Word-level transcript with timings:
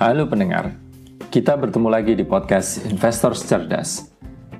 Halo 0.00 0.24
pendengar, 0.32 0.80
kita 1.28 1.60
bertemu 1.60 1.92
lagi 1.92 2.16
di 2.16 2.24
podcast 2.24 2.88
Investor 2.88 3.36
Cerdas. 3.36 4.08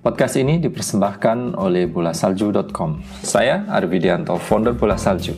Podcast 0.04 0.36
ini 0.36 0.61
dipersembahkan 0.61 1.57
oleh 1.57 1.89
bolasalju.com. 1.89 3.00
Saya 3.25 3.64
Arvidianto, 3.72 4.36
founder 4.36 4.76
Bola 4.76 5.00
Salju. 5.00 5.32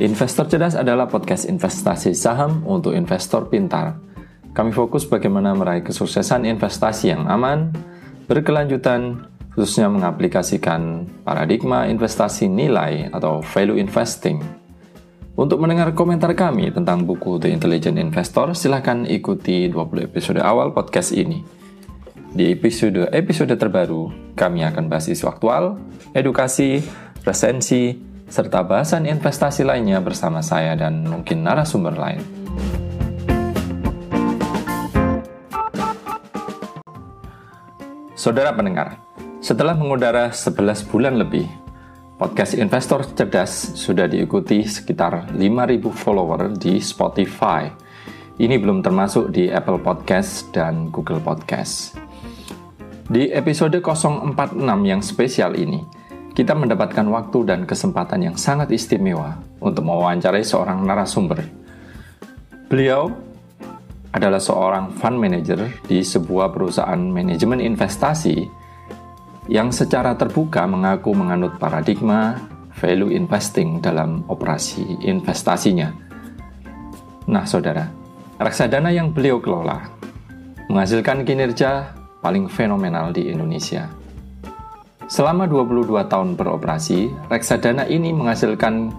Investor 0.00 0.48
Cerdas 0.48 0.80
adalah 0.80 1.04
podcast 1.12 1.44
investasi 1.44 2.16
saham 2.16 2.64
untuk 2.64 2.96
investor 2.96 3.52
pintar. 3.52 4.00
Kami 4.56 4.72
fokus 4.72 5.04
bagaimana 5.04 5.52
meraih 5.52 5.84
kesuksesan 5.84 6.48
investasi 6.48 7.12
yang 7.12 7.28
aman, 7.28 7.68
berkelanjutan, 8.32 9.28
khususnya 9.52 9.92
mengaplikasikan 9.92 11.04
paradigma 11.20 11.84
investasi 11.84 12.48
nilai 12.48 13.12
atau 13.12 13.44
value 13.44 13.76
investing. 13.76 14.55
Untuk 15.36 15.60
mendengar 15.60 15.92
komentar 15.92 16.32
kami 16.32 16.72
tentang 16.72 17.04
buku 17.04 17.36
The 17.36 17.52
Intelligent 17.52 18.00
Investor, 18.00 18.56
silahkan 18.56 19.04
ikuti 19.04 19.68
20 19.68 20.08
episode 20.08 20.40
awal 20.40 20.72
podcast 20.72 21.12
ini. 21.12 21.44
Di 22.32 22.56
episode-episode 22.56 23.52
terbaru, 23.60 24.32
kami 24.32 24.64
akan 24.64 24.88
bahas 24.88 25.12
isu 25.12 25.28
aktual, 25.28 25.76
edukasi, 26.16 26.80
resensi, 27.20 28.00
serta 28.32 28.64
bahasan 28.64 29.04
investasi 29.04 29.60
lainnya 29.60 30.00
bersama 30.00 30.40
saya 30.40 30.72
dan 30.72 31.04
mungkin 31.04 31.44
narasumber 31.44 31.92
lain. 32.00 32.24
Saudara 38.16 38.56
pendengar, 38.56 39.04
setelah 39.44 39.76
mengudara 39.76 40.32
11 40.32 40.80
bulan 40.88 41.20
lebih, 41.20 41.44
podcast 42.16 42.56
Investor 42.56 43.04
Cerdas 43.12 43.76
sudah 43.76 44.08
diikuti 44.08 44.64
sekitar 44.64 45.36
5.000 45.36 45.84
follower 45.92 46.56
di 46.56 46.80
Spotify. 46.80 47.68
Ini 48.40 48.56
belum 48.56 48.80
termasuk 48.80 49.28
di 49.28 49.52
Apple 49.52 49.80
Podcast 49.84 50.48
dan 50.48 50.88
Google 50.88 51.20
Podcast. 51.20 51.92
Di 53.12 53.28
episode 53.28 53.84
046 53.84 54.56
yang 54.88 55.04
spesial 55.04 55.60
ini, 55.60 55.84
kita 56.32 56.56
mendapatkan 56.56 57.04
waktu 57.04 57.38
dan 57.44 57.68
kesempatan 57.68 58.32
yang 58.32 58.36
sangat 58.40 58.72
istimewa 58.72 59.36
untuk 59.60 59.84
mewawancarai 59.84 60.40
seorang 60.40 60.88
narasumber. 60.88 61.44
Beliau 62.72 63.12
adalah 64.16 64.40
seorang 64.40 64.88
fund 64.96 65.20
manager 65.20 65.68
di 65.84 66.00
sebuah 66.00 66.48
perusahaan 66.48 66.98
manajemen 66.98 67.60
investasi 67.60 68.65
yang 69.46 69.70
secara 69.70 70.18
terbuka 70.18 70.66
mengaku 70.66 71.14
menganut 71.14 71.58
paradigma 71.58 72.34
value 72.76 73.14
investing 73.14 73.80
dalam 73.80 74.26
operasi 74.26 75.00
investasinya. 75.06 75.94
Nah, 77.26 77.44
saudara, 77.48 77.88
reksadana 78.38 78.92
yang 78.92 79.10
beliau 79.10 79.40
kelola 79.40 79.88
menghasilkan 80.68 81.22
kinerja 81.22 81.94
paling 82.20 82.50
fenomenal 82.50 83.14
di 83.14 83.30
Indonesia. 83.30 83.88
Selama 85.06 85.46
22 85.46 86.10
tahun 86.10 86.34
beroperasi, 86.34 87.30
reksadana 87.30 87.86
ini 87.86 88.10
menghasilkan 88.10 88.90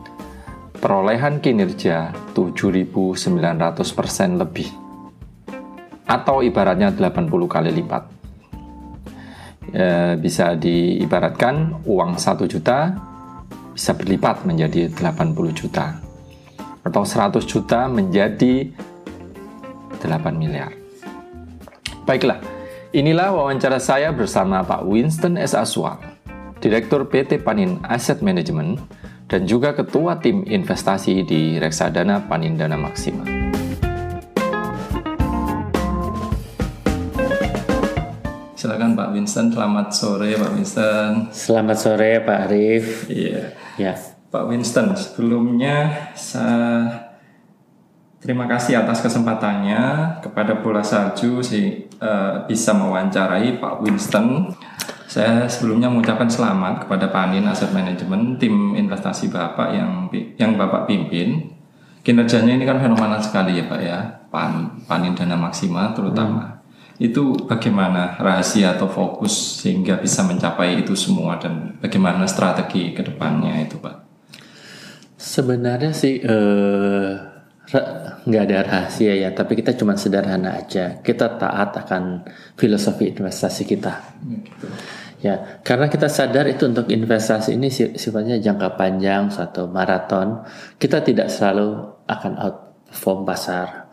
perolehan 0.79 1.43
kinerja 1.43 2.15
7.900% 2.31 4.39
lebih 4.39 4.71
atau 6.07 6.39
ibaratnya 6.39 6.95
80 6.95 7.27
kali 7.51 7.83
lipat. 7.83 8.16
E, 9.67 10.15
bisa 10.15 10.55
diibaratkan 10.55 11.83
uang 11.83 12.15
1 12.15 12.47
juta 12.47 12.95
bisa 13.77 13.93
berlipat 13.93 14.47
menjadi 14.47 14.89
80 14.89 15.53
juta 15.53 16.01
atau 16.81 17.03
100 17.03 17.43
juta 17.43 17.85
menjadi 17.91 18.71
8 19.99 20.33
miliar. 20.33 20.71
Baiklah, 22.07 22.39
inilah 22.95 23.35
wawancara 23.35 23.77
saya 23.83 24.15
bersama 24.15 24.63
Pak 24.63 24.87
Winston 24.87 25.35
S. 25.35 25.51
Aswal, 25.51 25.99
Direktur 26.63 27.05
PT 27.05 27.43
Panin 27.43 27.83
Asset 27.83 28.23
Management 28.23 28.79
dan 29.27 29.43
juga 29.43 29.75
Ketua 29.75 30.17
Tim 30.23 30.47
Investasi 30.47 31.21
di 31.27 31.59
Reksadana 31.59 32.25
Panindana 32.25 32.79
Maksima. 32.79 33.27
Silakan 38.57 38.97
Pak 38.97 39.13
Winston, 39.13 39.53
selamat 39.53 39.87
sore 39.93 40.33
Pak 40.33 40.51
Winston. 40.57 41.29
Selamat 41.29 41.77
sore 41.77 42.25
Pak 42.25 42.49
Arif. 42.49 43.05
Iya. 43.05 43.53
Ya. 43.77 43.93
Pak 44.33 44.49
Winston, 44.49 44.97
sebelumnya 44.97 46.09
saya 46.17 46.89
terima 48.17 48.49
kasih 48.49 48.81
atas 48.81 49.05
kesempatannya 49.05 50.09
kepada 50.25 50.57
Bola 50.57 50.81
Salju 50.81 51.45
si 51.45 51.85
uh, 52.01 52.49
bisa 52.49 52.73
mewawancarai 52.73 53.61
Pak 53.61 53.85
Winston. 53.85 54.49
Saya 55.05 55.45
sebelumnya 55.45 55.93
mengucapkan 55.93 56.25
selamat 56.25 56.89
kepada 56.89 57.13
Panin 57.13 57.45
Asset 57.45 57.69
Management, 57.69 58.41
tim 58.41 58.73
investasi 58.73 59.29
Bapak 59.29 59.69
yang 59.69 60.09
yang 60.41 60.57
Bapak 60.57 60.89
pimpin. 60.89 61.53
Kinerjanya 62.01 62.57
ini 62.57 62.65
kan 62.65 62.81
fenomenal 62.81 63.21
sekali 63.21 63.61
ya 63.61 63.69
Pak 63.69 63.81
ya, 63.85 64.01
Pan, 64.33 64.81
Panin 64.89 65.13
Dana 65.13 65.37
Maksima 65.37 65.93
terutama. 65.93 66.41
Hmm 66.41 66.56
itu 66.97 67.37
bagaimana 67.45 68.17
rahasia 68.17 68.73
atau 68.73 68.89
fokus 68.89 69.61
sehingga 69.61 70.01
bisa 70.01 70.25
mencapai 70.25 70.81
itu 70.81 70.97
semua 70.97 71.37
dan 71.37 71.77
bagaimana 71.77 72.25
strategi 72.25 72.97
ke 72.97 73.05
depannya 73.05 73.61
itu 73.61 73.77
Pak? 73.77 73.95
Sebenarnya 75.17 75.93
sih 75.93 76.17
eh, 76.17 77.11
nggak 78.25 78.43
ada 78.49 78.57
rahasia 78.65 79.13
ya, 79.13 79.29
tapi 79.35 79.59
kita 79.59 79.77
cuma 79.77 79.93
sederhana 79.93 80.57
aja. 80.57 80.97
Kita 81.03 81.37
taat 81.37 81.75
akan 81.85 82.25
filosofi 82.57 83.13
investasi 83.13 83.63
kita. 83.67 83.93
Ya, 84.25 84.37
gitu. 84.41 84.67
Ya, 85.17 85.35
karena 85.65 85.89
kita 85.89 86.13
sadar 86.13 86.45
itu 86.45 86.69
untuk 86.69 86.93
investasi 86.93 87.57
ini 87.57 87.73
sifatnya 87.73 88.37
jangka 88.37 88.77
panjang, 88.77 89.33
suatu 89.33 89.65
maraton. 89.65 90.45
Kita 90.77 91.01
tidak 91.01 91.33
selalu 91.33 91.73
akan 92.05 92.33
outperform 92.37 93.25
pasar 93.25 93.89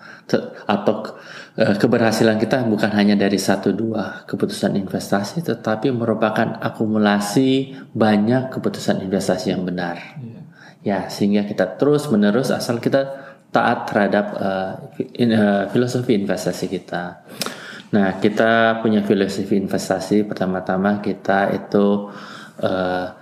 atau 0.68 1.16
keberhasilan 1.54 2.42
kita 2.42 2.66
bukan 2.66 2.90
hanya 2.98 3.14
dari 3.14 3.38
satu 3.38 3.70
dua 3.70 4.26
keputusan 4.26 4.74
investasi 4.74 5.38
tetapi 5.46 5.94
merupakan 5.94 6.58
akumulasi 6.58 7.78
banyak 7.94 8.50
keputusan 8.50 8.98
investasi 9.06 9.54
yang 9.54 9.62
benar 9.62 10.18
yeah. 10.18 10.42
ya 10.82 10.98
sehingga 11.06 11.46
kita 11.46 11.78
terus 11.78 12.10
menerus 12.10 12.50
asal 12.50 12.82
kita 12.82 13.06
taat 13.54 13.86
terhadap 13.86 14.26
uh, 14.34 14.72
in, 15.14 15.30
uh, 15.30 15.70
filosofi 15.70 16.18
investasi 16.18 16.66
kita 16.66 17.22
nah 17.94 18.18
kita 18.18 18.82
punya 18.82 19.06
filosofi 19.06 19.54
investasi 19.54 20.26
pertama-tama 20.26 20.98
kita 20.98 21.54
itu 21.54 22.10
uh, 22.66 23.14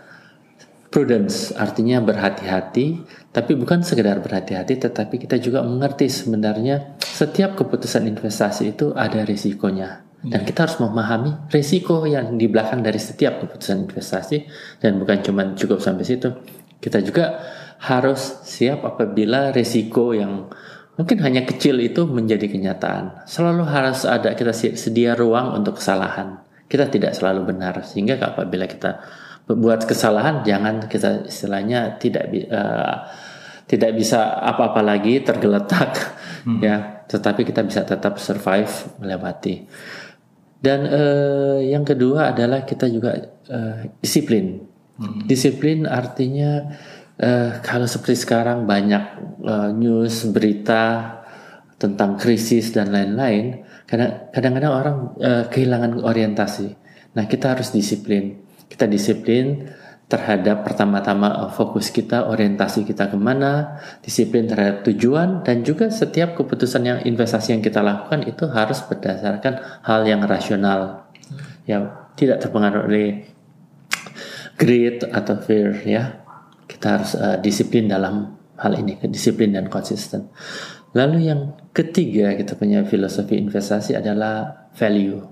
prudence 0.88 1.52
artinya 1.52 2.00
berhati-hati 2.00 3.04
tapi 3.32 3.56
bukan 3.56 3.80
sekedar 3.80 4.20
berhati-hati 4.20 4.76
tetapi 4.76 5.16
kita 5.24 5.40
juga 5.40 5.64
mengerti 5.64 6.12
sebenarnya 6.12 7.00
setiap 7.00 7.56
keputusan 7.56 8.04
investasi 8.04 8.76
itu 8.76 8.92
ada 8.92 9.24
risikonya. 9.24 10.04
Dan 10.22 10.46
kita 10.46 10.70
harus 10.70 10.78
memahami 10.78 11.50
risiko 11.50 12.06
yang 12.06 12.38
di 12.38 12.46
belakang 12.46 12.78
dari 12.78 13.02
setiap 13.02 13.42
keputusan 13.42 13.90
investasi. 13.90 14.46
Dan 14.78 15.02
bukan 15.02 15.18
cuma 15.18 15.42
cukup 15.58 15.82
sampai 15.82 16.06
situ. 16.06 16.30
Kita 16.78 17.02
juga 17.02 17.42
harus 17.82 18.38
siap 18.46 18.86
apabila 18.86 19.50
risiko 19.50 20.14
yang 20.14 20.46
mungkin 20.94 21.18
hanya 21.26 21.42
kecil 21.42 21.82
itu 21.82 22.06
menjadi 22.06 22.46
kenyataan. 22.46 23.26
Selalu 23.26 23.66
harus 23.66 24.06
ada 24.06 24.30
kita 24.38 24.54
sedia 24.54 25.18
ruang 25.18 25.58
untuk 25.58 25.82
kesalahan. 25.82 26.38
Kita 26.70 26.86
tidak 26.86 27.18
selalu 27.18 27.50
benar 27.50 27.82
sehingga 27.82 28.22
apabila 28.22 28.70
kita 28.70 29.02
buat 29.50 29.82
kesalahan 29.84 30.46
jangan 30.46 30.86
kita 30.86 31.26
istilahnya 31.26 31.98
tidak 31.98 32.30
uh, 32.46 33.10
tidak 33.72 33.96
bisa 33.96 34.36
apa-apa 34.36 34.84
lagi 34.84 35.24
tergeletak 35.24 35.96
hmm. 36.44 36.60
ya. 36.60 37.08
Tetapi 37.08 37.40
kita 37.48 37.64
bisa 37.64 37.88
tetap 37.88 38.20
survive 38.20 38.68
melewati. 39.00 39.64
Dan 40.60 40.84
uh, 40.84 41.58
yang 41.64 41.80
kedua 41.82 42.36
adalah 42.36 42.68
kita 42.68 42.92
juga 42.92 43.16
uh, 43.48 43.88
disiplin. 43.96 44.68
Hmm. 44.92 45.24
disiplin 45.24 45.88
artinya 45.88 46.68
uh, 47.16 47.64
kalau 47.64 47.88
seperti 47.88 48.28
sekarang 48.28 48.68
banyak 48.68 49.04
uh, 49.40 49.72
news 49.72 50.28
berita 50.28 51.16
tentang 51.80 52.20
krisis 52.20 52.76
dan 52.76 52.92
lain-lain 52.92 53.64
kadang-kadang 53.88 54.72
orang 54.72 54.96
uh, 55.16 55.44
kehilangan 55.48 55.96
orientasi. 56.04 56.76
Nah 57.16 57.24
kita 57.24 57.56
harus 57.56 57.72
disiplin. 57.72 58.44
Kita 58.68 58.84
disiplin 58.84 59.64
terhadap 60.12 60.68
pertama-tama 60.68 61.48
fokus 61.56 61.88
kita, 61.88 62.28
orientasi 62.28 62.84
kita 62.84 63.08
ke 63.08 63.16
mana, 63.16 63.80
disiplin 64.04 64.44
terhadap 64.44 64.84
tujuan, 64.84 65.40
dan 65.40 65.64
juga 65.64 65.88
setiap 65.88 66.36
keputusan 66.36 66.84
yang 66.84 66.98
investasi 67.00 67.56
yang 67.56 67.64
kita 67.64 67.80
lakukan 67.80 68.28
itu 68.28 68.44
harus 68.52 68.84
berdasarkan 68.84 69.80
hal 69.80 70.04
yang 70.04 70.20
rasional, 70.28 71.08
ya 71.64 72.04
tidak 72.12 72.44
terpengaruh 72.44 72.84
oleh 72.84 73.24
greed 74.60 75.08
atau 75.08 75.40
fear, 75.40 75.80
ya 75.88 76.20
kita 76.68 77.00
harus 77.00 77.16
uh, 77.16 77.40
disiplin 77.40 77.88
dalam 77.88 78.36
hal 78.60 78.76
ini, 78.76 79.00
disiplin 79.08 79.56
dan 79.56 79.72
konsisten. 79.72 80.28
Lalu 80.92 81.32
yang 81.32 81.56
ketiga 81.72 82.36
kita 82.36 82.52
punya 82.60 82.84
filosofi 82.84 83.40
investasi 83.40 83.96
adalah 83.96 84.68
value. 84.76 85.24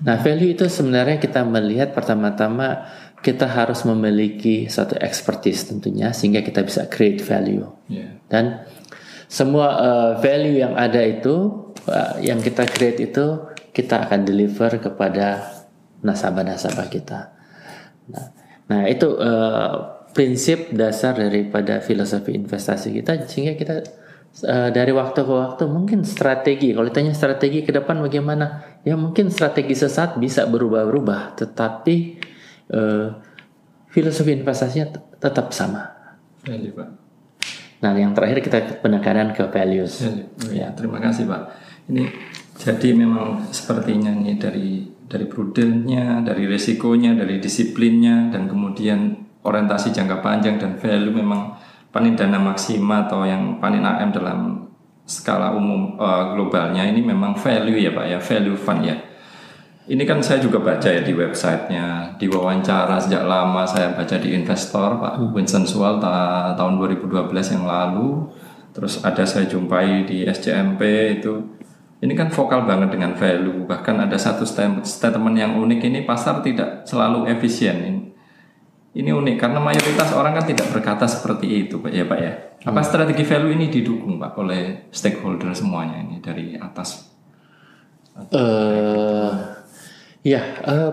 Nah, 0.00 0.16
value 0.18 0.56
itu 0.56 0.64
sebenarnya 0.66 1.20
kita 1.20 1.44
melihat 1.44 1.92
pertama-tama 1.92 2.88
kita 3.20 3.44
harus 3.44 3.84
memiliki 3.84 4.64
satu 4.68 4.96
expertise 4.96 5.68
tentunya 5.68 6.12
sehingga 6.16 6.40
kita 6.40 6.64
bisa 6.64 6.88
create 6.88 7.20
value. 7.20 7.68
Yeah. 7.92 8.16
Dan 8.32 8.64
semua 9.28 9.68
uh, 9.76 10.10
value 10.24 10.64
yang 10.64 10.74
ada 10.74 11.04
itu 11.04 11.68
uh, 11.84 12.16
yang 12.24 12.40
kita 12.40 12.64
create 12.66 13.12
itu 13.12 13.44
kita 13.70 14.08
akan 14.08 14.24
deliver 14.24 14.80
kepada 14.80 15.46
nasabah-nasabah 16.00 16.88
kita. 16.88 17.20
Nah, 18.08 18.26
nah 18.66 18.82
itu 18.88 19.06
uh, 19.20 20.00
prinsip 20.10 20.72
dasar 20.74 21.14
daripada 21.14 21.78
filosofi 21.78 22.34
investasi 22.34 22.90
kita 22.98 23.28
sehingga 23.30 23.54
kita 23.54 23.74
uh, 24.48 24.70
dari 24.74 24.90
waktu 24.90 25.20
ke 25.22 25.32
waktu 25.32 25.64
mungkin 25.70 26.02
strategi 26.02 26.74
kalau 26.74 26.90
ditanya 26.90 27.14
strategi 27.14 27.62
ke 27.62 27.70
depan 27.70 28.02
bagaimana 28.02 28.80
ya 28.82 28.98
mungkin 28.98 29.30
strategi 29.30 29.78
sesat 29.78 30.18
bisa 30.18 30.50
berubah-ubah 30.50 31.38
tetapi 31.38 31.96
uh, 32.70 33.06
filosofi 33.90 34.34
investasinya 34.34 34.90
tetap 35.18 35.50
sama. 35.50 35.90
Value, 36.46 36.72
Pak. 36.72 36.88
Nah, 37.80 37.96
yang 37.96 38.12
terakhir 38.12 38.44
kita 38.44 38.58
penekanan 38.84 39.32
ke 39.32 39.44
values. 39.48 40.04
Oh, 40.04 40.52
ya, 40.52 40.72
terima 40.76 41.00
kasih, 41.00 41.24
Pak. 41.24 41.42
Ini 41.88 42.04
jadi 42.60 42.92
memang 42.92 43.48
sepertinya 43.50 44.12
nih 44.12 44.36
dari 44.36 44.68
dari 45.10 45.26
prudentnya, 45.26 46.22
dari 46.22 46.46
resikonya, 46.46 47.18
dari 47.18 47.42
disiplinnya, 47.42 48.30
dan 48.30 48.46
kemudian 48.46 49.26
orientasi 49.42 49.90
jangka 49.90 50.22
panjang 50.22 50.60
dan 50.60 50.76
value 50.76 51.10
memang 51.10 51.56
panen 51.90 52.14
dana 52.14 52.38
maksima 52.38 53.08
atau 53.08 53.26
yang 53.26 53.58
panen 53.58 53.82
AM 53.82 54.14
dalam 54.14 54.70
skala 55.02 55.50
umum 55.56 55.98
uh, 55.98 56.36
globalnya 56.36 56.86
ini 56.86 57.02
memang 57.02 57.34
value 57.34 57.80
ya 57.82 57.90
Pak 57.90 58.06
ya, 58.06 58.18
value 58.22 58.54
fund 58.54 58.86
ya. 58.86 58.96
Ini 59.90 60.06
kan 60.06 60.22
saya 60.22 60.38
juga 60.38 60.62
baca 60.62 60.86
ya 60.86 61.02
di 61.02 61.10
websitenya, 61.10 62.14
di 62.14 62.30
wawancara 62.30 62.94
sejak 63.02 63.26
lama 63.26 63.66
saya 63.66 63.90
baca 63.90 64.22
di 64.22 64.30
investor 64.38 65.02
Pak 65.02 65.18
hmm. 65.18 65.34
Winston 65.34 65.66
Sual 65.66 65.98
ta 65.98 66.54
tahun 66.54 66.78
2012 66.78 67.10
yang 67.58 67.66
lalu, 67.66 68.30
terus 68.70 69.02
ada 69.02 69.26
saya 69.26 69.50
jumpai 69.50 70.06
di 70.06 70.22
SCMP 70.22 70.78
itu, 71.18 71.42
ini 72.06 72.14
kan 72.14 72.30
vokal 72.30 72.70
banget 72.70 72.94
dengan 72.94 73.18
value, 73.18 73.66
bahkan 73.66 73.98
ada 73.98 74.14
satu 74.14 74.46
statement 74.86 75.34
yang 75.34 75.58
unik 75.58 75.80
ini 75.82 76.06
pasar 76.06 76.38
tidak 76.38 76.86
selalu 76.86 77.26
efisien 77.26 77.76
ini. 77.82 78.02
Ini 78.90 79.10
unik 79.10 79.36
karena 79.42 79.58
mayoritas 79.58 80.14
orang 80.14 80.38
kan 80.38 80.46
tidak 80.46 80.70
berkata 80.70 81.10
seperti 81.10 81.66
itu 81.66 81.82
Pak 81.82 81.90
ya 81.90 82.06
Pak 82.06 82.18
ya. 82.18 82.32
Apa 82.62 82.78
hmm. 82.78 82.86
strategi 82.86 83.22
value 83.26 83.58
ini 83.58 83.66
didukung 83.66 84.22
Pak 84.22 84.38
oleh 84.38 84.86
stakeholder 84.94 85.50
semuanya 85.50 85.98
ini 85.98 86.22
dari 86.22 86.54
atas? 86.54 87.10
Uh, 88.34 88.89
Ya, 90.20 90.44
uh, 90.68 90.92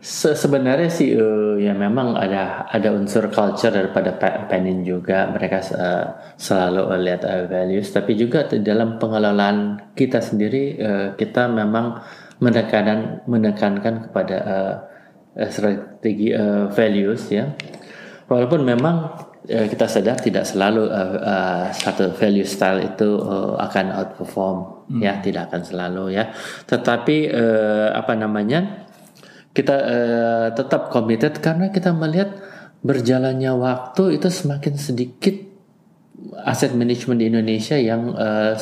se 0.00 0.32
sebenarnya 0.32 0.88
sih 0.88 1.12
uh, 1.12 1.60
ya 1.60 1.76
memang 1.76 2.16
ada 2.16 2.64
ada 2.72 2.88
unsur 2.96 3.28
culture 3.28 3.68
daripada 3.68 4.16
Penin 4.48 4.80
juga 4.80 5.28
mereka 5.28 5.60
uh, 5.76 6.32
selalu 6.40 6.88
lihat 7.04 7.22
uh, 7.28 7.44
values, 7.44 7.92
tapi 7.92 8.16
juga 8.16 8.48
dalam 8.48 8.96
pengelolaan 8.96 9.92
kita 9.92 10.24
sendiri 10.24 10.80
uh, 10.80 11.08
kita 11.20 11.52
memang 11.52 12.00
menekankan 12.40 13.28
menekankan 13.28 14.08
kepada 14.08 14.36
uh, 14.40 14.74
strategi 15.52 16.32
uh, 16.32 16.72
values 16.72 17.28
ya. 17.28 17.52
Walaupun 18.32 18.64
memang 18.64 19.20
uh, 19.48 19.66
kita 19.70 19.86
sadar 19.86 20.18
tidak 20.18 20.44
selalu 20.44 20.90
uh, 20.90 21.16
uh, 21.22 21.64
satu 21.70 22.12
value 22.14 22.46
style 22.46 22.82
itu 22.82 23.18
uh, 23.22 23.56
akan 23.58 23.86
outperform 23.94 24.58
hmm. 24.90 25.00
ya 25.02 25.18
tidak 25.22 25.50
akan 25.50 25.62
selalu 25.62 26.18
ya 26.18 26.30
tetapi 26.66 27.30
uh, 27.30 27.88
apa 27.94 28.12
namanya 28.18 28.86
kita 29.56 29.76
uh, 29.76 30.46
tetap 30.52 30.92
committed 30.92 31.40
karena 31.40 31.72
kita 31.72 31.94
melihat 31.96 32.36
berjalannya 32.84 33.56
waktu 33.56 34.20
itu 34.20 34.28
semakin 34.28 34.76
sedikit 34.76 35.34
aset 36.44 36.76
manajemen 36.76 37.18
di 37.18 37.26
Indonesia 37.32 37.76
yang 37.80 38.12
uh, 38.12 38.54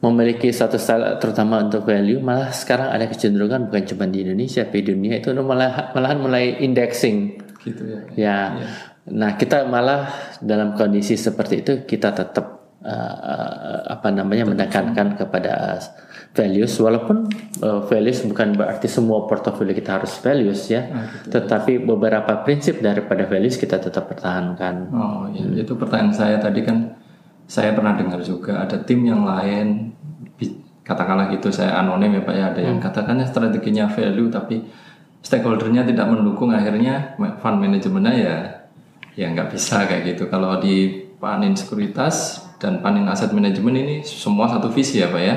memiliki 0.00 0.48
satu 0.48 0.80
style 0.80 1.20
terutama 1.20 1.60
untuk 1.60 1.84
value 1.84 2.18
malah 2.24 2.50
sekarang 2.50 2.88
ada 2.88 3.04
kecenderungan 3.04 3.68
bukan 3.68 3.84
cuma 3.84 4.08
di 4.08 4.24
Indonesia 4.24 4.64
tapi 4.64 4.80
di 4.80 4.96
dunia 4.96 5.20
itu 5.20 5.30
malah 5.36 5.92
malahan 5.92 6.18
mulai 6.18 6.44
indexing 6.64 7.36
gitu 7.60 7.82
ya. 7.84 8.00
Ya. 8.16 8.38
ya. 8.56 8.68
Nah, 9.08 9.40
kita 9.40 9.64
malah 9.64 10.12
dalam 10.44 10.76
kondisi 10.76 11.16
seperti 11.16 11.64
itu 11.64 11.72
kita 11.88 12.12
tetap 12.12 12.60
uh, 12.84 13.80
apa 13.88 14.08
namanya 14.12 14.48
menekankan 14.48 15.16
kepada 15.16 15.80
values 16.30 16.72
walaupun 16.78 17.26
uh, 17.60 17.82
values 17.90 18.22
bukan 18.22 18.54
berarti 18.54 18.86
semua 18.86 19.26
portofolio 19.26 19.74
kita 19.74 19.98
harus 19.98 20.14
values 20.22 20.70
ya 20.70 20.86
ah, 20.86 21.10
gitu. 21.10 21.36
tetapi 21.36 21.82
beberapa 21.82 22.46
prinsip 22.46 22.78
daripada 22.78 23.26
values 23.26 23.58
kita 23.58 23.82
tetap 23.82 24.06
pertahankan 24.06 24.94
oh 24.94 25.26
ya 25.34 25.42
itu 25.58 25.74
pertanyaan 25.74 26.14
saya 26.14 26.36
tadi 26.38 26.62
kan 26.62 26.94
saya 27.50 27.74
pernah 27.74 27.98
dengar 27.98 28.22
juga 28.22 28.62
ada 28.62 28.78
tim 28.78 29.02
yang 29.02 29.26
lain 29.26 29.90
katakanlah 30.86 31.30
gitu 31.34 31.50
saya 31.50 31.82
anonim 31.82 32.18
ya 32.18 32.22
pak 32.22 32.34
ya 32.34 32.44
ada 32.54 32.60
yang 32.62 32.78
hmm. 32.78 32.86
katakannya 32.86 33.26
strateginya 33.26 33.90
value 33.90 34.30
tapi 34.30 34.62
stakeholdernya 35.20 35.84
tidak 35.84 36.06
mendukung 36.08 36.54
akhirnya 36.54 37.18
fund 37.42 37.58
manajemennya 37.58 38.14
ya 38.14 38.36
ya 39.20 39.28
nggak 39.28 39.52
bisa 39.52 39.84
kayak 39.84 40.16
gitu 40.16 40.32
kalau 40.32 40.56
di 40.56 41.04
panin 41.20 41.52
sekuritas 41.52 42.48
dan 42.56 42.80
panin 42.80 43.04
aset 43.04 43.28
manajemen 43.36 43.76
ini 43.76 43.96
semua 44.00 44.48
satu 44.48 44.72
visi 44.72 45.04
ya 45.04 45.12
Pak 45.12 45.20
ya 45.20 45.34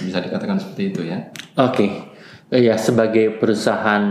bisa 0.00 0.24
dikatakan 0.24 0.56
seperti 0.56 0.82
itu 0.96 1.00
ya 1.04 1.28
oke 1.60 1.76
okay. 1.76 1.90
Eh, 2.46 2.62
ya 2.62 2.78
sebagai 2.78 3.42
perusahaan 3.42 4.06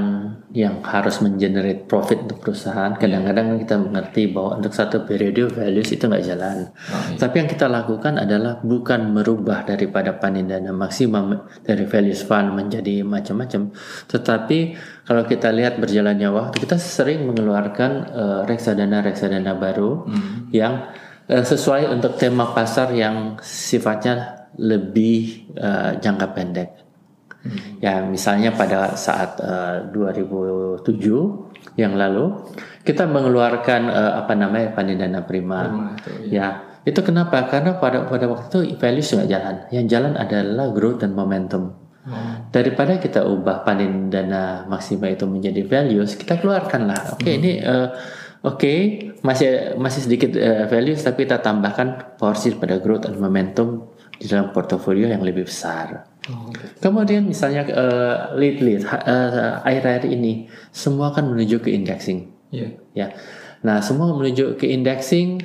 yang 0.52 0.84
harus 0.84 1.24
mengenerate 1.24 1.88
profit 1.88 2.28
untuk 2.28 2.44
perusahaan 2.44 2.92
iya. 2.92 3.00
kadang-kadang 3.00 3.64
kita 3.64 3.76
mengerti 3.80 4.28
bahwa 4.28 4.60
untuk 4.60 4.76
satu 4.76 5.08
periode 5.08 5.56
values 5.56 5.88
itu 5.96 6.04
nggak 6.04 6.24
jalan 6.24 6.68
oh, 6.68 7.04
iya. 7.12 7.16
tapi 7.16 7.40
yang 7.40 7.48
kita 7.48 7.72
lakukan 7.72 8.20
adalah 8.20 8.60
bukan 8.60 9.16
merubah 9.16 9.64
daripada 9.64 10.20
panin 10.20 10.52
dana 10.52 10.76
maksimum 10.76 11.48
dari 11.64 11.88
values 11.88 12.28
fund 12.28 12.52
menjadi 12.60 13.08
macam-macam 13.08 13.72
tetapi 14.12 14.60
kalau 15.06 15.24
kita 15.30 15.54
lihat 15.54 15.78
berjalannya 15.78 16.30
waktu 16.34 16.58
kita 16.60 16.82
sering 16.82 17.30
mengeluarkan 17.30 17.92
uh, 18.10 18.40
reksadana 18.50 19.06
reksadana 19.06 19.54
baru 19.54 20.10
hmm. 20.10 20.50
yang 20.52 20.90
Eh, 21.26 21.42
sesuai 21.42 21.90
untuk 21.90 22.22
tema 22.22 22.54
pasar 22.54 22.94
yang 22.94 23.42
sifatnya 23.42 24.46
lebih 24.62 25.50
uh, 25.58 25.98
jangka 25.98 26.38
pendek. 26.38 26.70
Hmm. 27.42 27.82
Ya, 27.82 28.06
misalnya 28.06 28.54
pada 28.54 28.94
saat 28.94 29.42
uh, 29.42 29.90
2007 29.90 30.86
yang 31.82 31.98
lalu 31.98 32.30
kita 32.86 33.10
mengeluarkan 33.10 33.90
uh, 33.90 34.22
apa 34.22 34.38
namanya 34.38 34.78
panindana 34.78 35.26
prima. 35.26 35.66
prima 35.66 35.86
itu, 35.98 36.12
iya. 36.30 36.30
Ya, 36.30 36.48
itu 36.86 37.02
kenapa? 37.02 37.50
Karena 37.50 37.82
pada 37.82 38.06
pada 38.06 38.30
waktu 38.30 38.46
itu 38.46 38.78
values 38.78 39.10
nggak 39.10 39.30
jalan. 39.30 39.56
Yang 39.74 39.86
jalan 39.98 40.14
adalah 40.22 40.70
growth 40.78 41.02
dan 41.02 41.18
momentum. 41.18 41.74
Hmm. 42.06 42.54
Daripada 42.54 43.02
kita 43.02 43.26
ubah 43.26 43.66
panen 43.66 44.14
dana 44.14 44.70
maksimal 44.70 45.10
itu 45.10 45.26
menjadi 45.26 45.66
values, 45.66 46.14
kita 46.14 46.38
keluarkan 46.38 46.86
lah. 46.86 47.18
Oke, 47.18 47.26
okay, 47.26 47.34
hmm. 47.34 47.42
ini 47.42 47.52
uh, 47.66 47.90
Oke, 48.46 48.62
okay, 48.62 48.80
masih 49.26 49.74
masih 49.82 50.06
sedikit 50.06 50.38
uh, 50.38 50.70
values 50.70 51.02
tapi 51.02 51.26
kita 51.26 51.42
tambahkan 51.42 52.14
porsi 52.14 52.54
pada 52.54 52.78
growth 52.78 53.10
dan 53.10 53.18
momentum 53.18 53.90
di 54.22 54.30
dalam 54.30 54.54
portofolio 54.54 55.10
yang 55.10 55.26
lebih 55.26 55.50
besar. 55.50 56.06
Oh, 56.30 56.54
okay. 56.54 56.78
Kemudian 56.78 57.26
misalnya 57.26 57.66
uh, 57.74 58.38
lead 58.38 58.62
lead 58.62 58.86
uh, 58.86 59.66
akhir-akhir 59.66 60.14
ini 60.14 60.46
semua 60.70 61.10
kan 61.10 61.26
menuju 61.26 61.58
ke 61.58 61.74
indexing. 61.74 62.30
Yeah. 62.54 62.78
Ya. 62.94 63.18
Nah, 63.66 63.82
semua 63.82 64.14
menuju 64.14 64.62
ke 64.62 64.70
indexing 64.70 65.42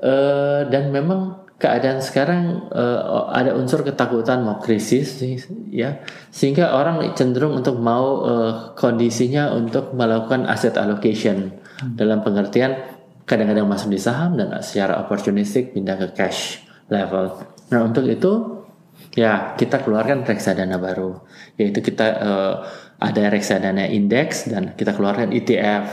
uh, 0.00 0.64
dan 0.72 0.96
memang 0.96 1.44
keadaan 1.60 2.00
sekarang 2.00 2.72
uh, 2.72 3.28
ada 3.36 3.52
unsur 3.52 3.84
ketakutan 3.84 4.40
mau 4.40 4.56
krisis 4.56 5.20
ya 5.68 6.00
sehingga 6.32 6.72
orang 6.72 7.04
cenderung 7.12 7.60
untuk 7.60 7.76
mau 7.76 8.24
uh, 8.24 8.52
kondisinya 8.72 9.52
untuk 9.52 9.92
melakukan 9.92 10.48
asset 10.48 10.80
allocation 10.80 11.60
hmm. 11.84 12.00
dalam 12.00 12.24
pengertian 12.24 12.80
kadang-kadang 13.28 13.68
masuk 13.68 13.92
di 13.92 14.00
saham 14.00 14.40
dan 14.40 14.56
secara 14.64 15.04
opportunistic 15.04 15.76
pindah 15.76 16.00
ke 16.00 16.16
cash 16.16 16.64
level. 16.88 17.44
Nah 17.70 17.80
untuk 17.84 18.08
itu 18.08 18.64
ya 19.12 19.52
kita 19.54 19.84
keluarkan 19.84 20.24
reksadana 20.24 20.80
baru 20.80 21.20
yaitu 21.60 21.84
kita 21.84 22.06
uh, 22.24 22.54
ada 22.96 23.28
reksadana 23.28 23.84
indeks 23.84 24.48
dan 24.48 24.72
kita 24.72 24.96
keluarkan 24.96 25.28
ETF 25.28 25.84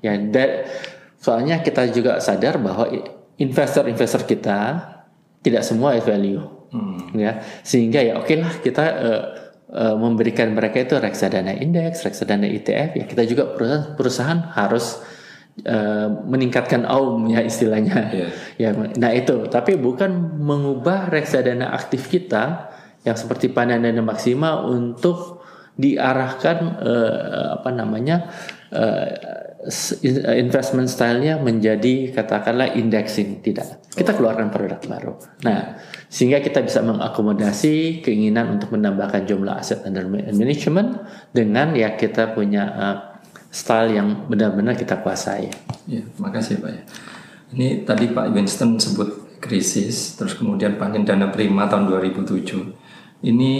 ya 0.00 0.16
dan 0.16 0.64
soalnya 1.20 1.60
kita 1.60 1.84
juga 1.92 2.16
sadar 2.16 2.56
bahwa 2.58 2.88
investor-investor 3.38 4.24
kita 4.24 4.91
tidak 5.42 5.66
semua 5.66 5.98
value 5.98 6.42
hmm. 6.72 7.18
ya 7.18 7.42
sehingga 7.66 8.00
ya 8.00 8.18
oke 8.18 8.30
okay 8.30 8.36
lah 8.40 8.52
kita 8.62 8.84
uh, 8.86 9.22
uh, 9.74 9.96
memberikan 9.98 10.54
mereka 10.54 10.86
itu 10.86 10.94
reksadana 10.96 11.58
indeks 11.58 12.06
reksadana 12.06 12.46
ETF 12.46 12.90
ya 12.96 13.04
kita 13.04 13.22
juga 13.26 13.52
perusahaan 13.52 13.94
perusahaan 13.98 14.40
harus 14.54 15.02
uh, 15.68 16.08
meningkatkan 16.24 16.88
aum 16.88 17.28
ya 17.28 17.44
istilahnya. 17.44 17.98
Yeah. 18.56 18.72
Ya, 18.72 18.96
nah 18.96 19.12
itu. 19.12 19.48
Tapi 19.48 19.76
bukan 19.76 20.40
mengubah 20.40 21.12
reksadana 21.12 21.72
aktif 21.76 22.08
kita 22.08 22.72
yang 23.02 23.18
seperti 23.18 23.50
panen 23.50 23.82
dana 23.82 24.00
maksimal 24.00 24.70
untuk 24.70 25.42
diarahkan 25.74 26.56
uh, 26.84 27.46
apa 27.58 27.70
namanya 27.72 28.30
uh, 28.70 29.08
investment 30.34 30.90
stylenya 30.90 31.38
menjadi 31.38 32.10
katakanlah 32.10 32.74
indexing. 32.74 33.38
Tidak. 33.38 33.94
Kita 33.94 34.12
keluarkan 34.18 34.50
produk 34.50 34.80
baru. 34.82 35.14
Nah 35.46 35.78
sehingga 36.10 36.42
kita 36.42 36.66
bisa 36.66 36.82
mengakomodasi 36.82 38.02
keinginan 38.02 38.58
untuk 38.58 38.74
menambahkan 38.74 39.22
jumlah 39.24 39.54
aset 39.56 39.86
under 39.86 40.04
management 40.10 41.00
dengan 41.30 41.72
ya 41.78 41.94
kita 41.94 42.34
punya 42.34 42.64
uh, 42.74 42.96
style 43.52 43.94
yang 43.94 44.26
benar-benar 44.26 44.74
kita 44.74 44.98
kuasai. 44.98 45.46
Ya 45.86 46.02
makasih 46.18 46.58
pak 46.58 46.70
ya. 46.72 46.82
Ini 47.52 47.84
tadi 47.84 48.08
Pak 48.08 48.32
Winston 48.32 48.80
sebut 48.80 49.36
krisis 49.36 50.16
terus 50.16 50.32
kemudian 50.38 50.80
panen 50.80 51.04
dana 51.04 51.28
prima 51.28 51.68
tahun 51.68 51.90
2007 51.90 53.28
ini 53.28 53.52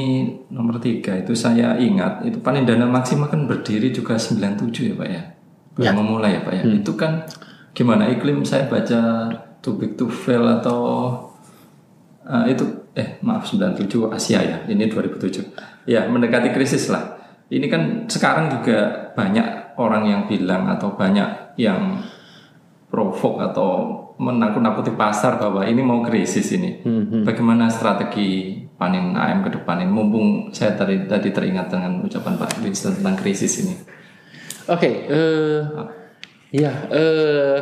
nomor 0.51 0.79
tiga 0.83 1.19
itu 1.19 1.37
saya 1.37 1.79
ingat 1.79 2.27
itu 2.27 2.39
panen 2.41 2.65
dana 2.65 2.87
maksimal 2.89 3.29
kan 3.29 3.47
berdiri 3.47 3.95
juga 3.95 4.19
97 4.19 4.91
ya 4.91 4.95
Pak 4.97 5.09
ya. 5.11 5.23
Baru 5.73 5.85
ya. 5.89 5.93
memulai 5.93 6.37
ya 6.37 6.41
Pak 6.45 6.53
ya. 6.53 6.63
Hmm. 6.69 6.81
Itu 6.85 6.93
kan 6.95 7.25
gimana 7.73 8.09
iklim 8.13 8.45
saya 8.45 8.69
baca 8.69 9.01
too 9.65 9.81
big 9.81 9.97
to 9.97 10.11
fail 10.11 10.45
atau 10.45 10.81
uh, 12.29 12.45
itu 12.45 12.91
eh 12.93 13.17
maaf 13.25 13.49
97 13.49 13.89
Asia 14.13 14.41
ya. 14.45 14.57
Ini 14.69 14.91
2007. 14.93 15.89
Ya, 15.89 16.07
mendekati 16.07 16.53
krisis 16.53 16.93
lah. 16.93 17.19
Ini 17.49 17.67
kan 17.69 18.09
sekarang 18.09 18.49
juga 18.53 19.13
banyak 19.17 19.77
orang 19.81 20.05
yang 20.09 20.23
bilang 20.29 20.69
atau 20.69 20.93
banyak 20.97 21.57
yang 21.61 22.01
provok 22.93 23.41
atau 23.41 23.71
menakut-nakuti 24.21 24.93
pasar 24.93 25.41
bahwa 25.41 25.65
ini 25.65 25.81
mau 25.81 26.05
krisis 26.05 26.53
ini. 26.53 26.85
Hmm, 26.85 27.05
hmm. 27.09 27.23
Bagaimana 27.25 27.73
strategi 27.73 28.61
panen 28.77 29.17
AM 29.17 29.41
ke 29.41 29.51
depan 29.57 29.81
ini 29.81 29.93
mumpung 29.93 30.53
saya 30.53 30.77
tadi 30.77 31.09
tadi 31.09 31.33
teringat 31.33 31.73
dengan 31.73 32.05
ucapan 32.05 32.37
Pak 32.37 32.61
Winston 32.61 33.01
tentang 33.01 33.17
krisis 33.17 33.53
ini. 33.65 33.75
Oke, 34.71 34.79
okay, 34.79 34.95
uh, 35.11 35.19
eh, 35.19 35.61
ya 36.55 36.73
uh, 36.87 37.59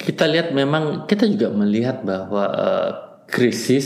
kita 0.00 0.24
lihat 0.24 0.56
memang 0.56 1.04
kita 1.04 1.28
juga 1.28 1.52
melihat 1.52 2.00
bahwa 2.00 2.44
uh, 2.48 2.90
krisis 3.28 3.84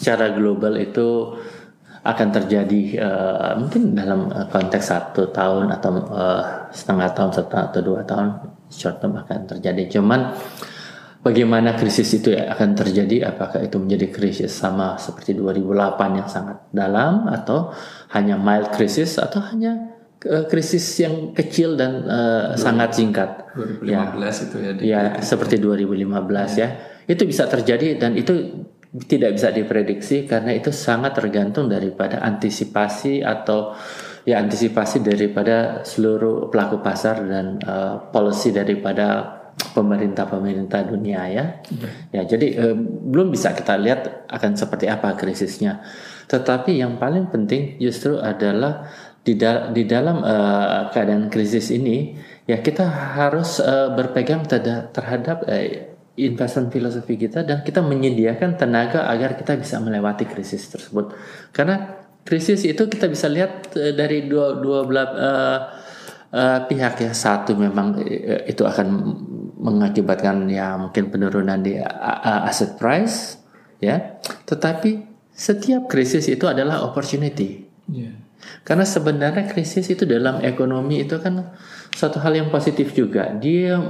secara 0.00 0.32
global 0.32 0.80
itu 0.80 1.36
akan 2.00 2.28
terjadi 2.32 2.82
uh, 2.96 3.52
mungkin 3.60 3.92
dalam 3.92 4.32
konteks 4.48 4.88
satu 4.88 5.28
tahun 5.28 5.68
atau 5.68 5.90
uh, 6.08 6.72
setengah 6.72 7.12
tahun 7.12 7.30
atau 7.44 7.80
dua 7.84 8.00
tahun 8.08 8.56
short 8.72 9.04
term 9.04 9.20
akan 9.20 9.44
terjadi. 9.44 10.00
Cuman 10.00 10.32
bagaimana 11.20 11.76
krisis 11.76 12.08
itu 12.16 12.32
akan 12.32 12.72
terjadi 12.72 13.28
apakah 13.28 13.60
itu 13.60 13.76
menjadi 13.76 14.08
krisis 14.08 14.54
sama 14.54 14.96
seperti 14.96 15.36
2008 15.36 16.18
yang 16.24 16.28
sangat 16.30 16.56
dalam 16.72 17.28
atau 17.28 17.74
hanya 18.16 18.40
mild 18.40 18.72
krisis 18.72 19.20
atau 19.20 19.44
hanya 19.52 19.97
krisis 20.20 20.82
yang 20.98 21.30
kecil 21.30 21.78
dan 21.78 22.02
uh, 22.02 22.58
sangat 22.58 22.90
singkat 22.90 23.54
2015 23.54 23.86
ya, 23.86 24.02
itu 24.26 24.56
ya 24.58 24.72
ya 24.82 25.00
seperti 25.22 25.62
2015 25.62 26.10
ya. 26.58 26.58
ya 26.58 26.68
itu 27.08 27.22
bisa 27.24 27.46
terjadi 27.46 27.96
dan 27.96 28.18
itu 28.18 28.66
tidak 29.06 29.38
bisa 29.38 29.48
diprediksi 29.54 30.26
karena 30.26 30.56
itu 30.56 30.74
sangat 30.74 31.16
tergantung 31.16 31.70
daripada 31.70 32.18
antisipasi 32.24 33.22
atau 33.22 33.76
ya 34.26 34.40
antisipasi 34.42 35.04
daripada 35.04 35.86
seluruh 35.86 36.50
pelaku 36.50 36.80
pasar 36.82 37.22
dan 37.24 37.60
uh, 37.62 38.10
policy 38.10 38.50
daripada 38.50 39.38
pemerintah-pemerintah 39.58 40.80
dunia 40.86 41.22
ya. 41.28 41.44
Hmm. 41.66 42.14
Ya, 42.14 42.22
jadi 42.22 42.46
eh, 42.54 42.76
belum 42.78 43.34
bisa 43.34 43.52
kita 43.52 43.74
lihat 43.74 44.30
akan 44.30 44.54
seperti 44.54 44.86
apa 44.86 45.18
krisisnya. 45.18 45.82
Tetapi 46.28 46.78
yang 46.78 47.00
paling 47.00 47.32
penting 47.32 47.80
justru 47.82 48.20
adalah 48.20 48.86
di, 49.28 49.36
da 49.36 49.68
di 49.68 49.84
dalam 49.84 50.24
uh, 50.24 50.88
keadaan 50.88 51.28
krisis 51.28 51.68
ini 51.68 52.16
ya 52.48 52.64
kita 52.64 52.88
harus 52.88 53.60
uh, 53.60 53.92
berpegang 53.92 54.48
terhadap 54.88 55.44
uh, 55.44 55.68
investment 56.16 56.72
filosofi 56.72 57.20
kita 57.20 57.44
dan 57.44 57.60
kita 57.60 57.84
menyediakan 57.84 58.56
tenaga 58.56 59.04
agar 59.04 59.36
kita 59.36 59.60
bisa 59.60 59.76
melewati 59.84 60.24
krisis 60.24 60.64
tersebut. 60.72 61.12
Karena 61.52 62.00
krisis 62.24 62.64
itu 62.64 62.88
kita 62.88 63.04
bisa 63.12 63.28
lihat 63.28 63.76
uh, 63.76 63.92
dari 63.92 64.24
dua 64.24 64.56
dua 64.64 64.88
belah 64.88 65.08
uh, 65.12 65.58
uh, 66.32 66.58
pihak 66.64 67.04
ya 67.04 67.12
satu 67.12 67.52
memang 67.52 68.00
uh, 68.00 68.48
itu 68.48 68.64
akan 68.64 68.88
mengakibatkan 69.58 70.48
ya 70.48 70.80
mungkin 70.80 71.10
penurunan 71.10 71.58
di 71.58 71.74
aset 72.46 72.78
price 72.78 73.42
ya 73.82 74.22
tetapi 74.46 75.02
setiap 75.34 75.90
krisis 75.90 76.30
itu 76.30 76.46
adalah 76.46 76.86
opportunity 76.86 77.66
yeah. 77.90 78.27
Karena 78.62 78.84
sebenarnya 78.84 79.48
krisis 79.48 79.88
itu 79.88 80.04
dalam 80.04 80.44
ekonomi 80.44 81.02
itu 81.02 81.16
kan 81.18 81.56
satu 81.94 82.20
hal 82.20 82.36
yang 82.36 82.48
positif 82.48 82.92
juga 82.92 83.32
dia 83.36 83.80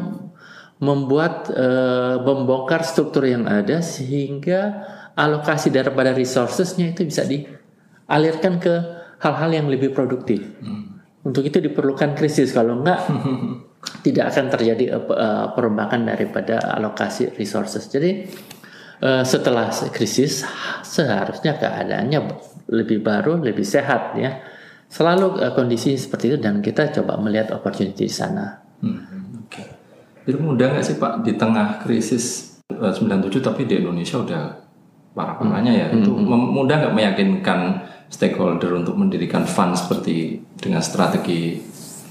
membuat 0.79 1.51
uh, 1.51 2.23
membongkar 2.23 2.87
struktur 2.87 3.27
yang 3.27 3.51
ada 3.51 3.83
sehingga 3.83 4.87
alokasi 5.19 5.75
daripada 5.75 6.15
resourcesnya 6.15 6.95
itu 6.95 7.03
bisa 7.03 7.27
dialirkan 7.27 8.63
ke 8.63 8.75
hal-hal 9.19 9.51
yang 9.51 9.67
lebih 9.67 9.91
produktif 9.91 10.39
hmm. 10.39 11.27
untuk 11.27 11.43
itu 11.43 11.59
diperlukan 11.59 12.15
krisis 12.15 12.55
kalau 12.55 12.79
enggak 12.79 13.03
tidak 14.07 14.35
akan 14.35 14.47
terjadi 14.51 14.85
uh, 14.99 15.55
perombakan 15.55 16.07
daripada 16.07 16.59
alokasi 16.75 17.35
resources. 17.35 17.87
Jadi 17.91 18.27
uh, 19.03 19.23
setelah 19.23 19.71
krisis 19.91 20.43
seharusnya 20.83 21.57
keadaannya 21.59 22.21
lebih 22.69 23.01
baru, 23.01 23.39
lebih 23.41 23.65
sehat 23.65 24.19
ya. 24.19 24.43
Selalu 24.89 25.37
uh, 25.39 25.53
kondisi 25.53 25.95
seperti 26.01 26.33
itu 26.33 26.39
dan 26.41 26.65
kita 26.65 26.89
coba 27.01 27.21
melihat 27.21 27.53
opportunity 27.53 28.09
di 28.09 28.13
sana. 28.13 28.57
Hmm, 28.81 29.45
Oke. 29.45 29.61
Okay. 29.61 29.69
Itu 30.33 30.41
mudah 30.41 30.73
nggak 30.73 30.85
sih 30.85 30.97
Pak 30.97 31.25
di 31.25 31.37
tengah 31.37 31.81
krisis 31.85 32.57
uh, 32.73 32.93
97 32.93 33.45
tapi 33.45 33.69
di 33.69 33.85
Indonesia 33.85 34.17
udah 34.21 34.43
parah-parahnya 35.13 35.73
ya. 35.77 35.87
Hmm. 35.93 36.01
Itu 36.01 36.11
hmm. 36.17 36.57
mudah 36.57 36.77
nggak 36.89 36.95
meyakinkan 36.97 37.61
stakeholder 38.09 38.73
untuk 38.81 38.97
mendirikan 38.97 39.45
fund 39.45 39.77
seperti 39.77 40.41
dengan 40.57 40.81
strategi 40.81 41.61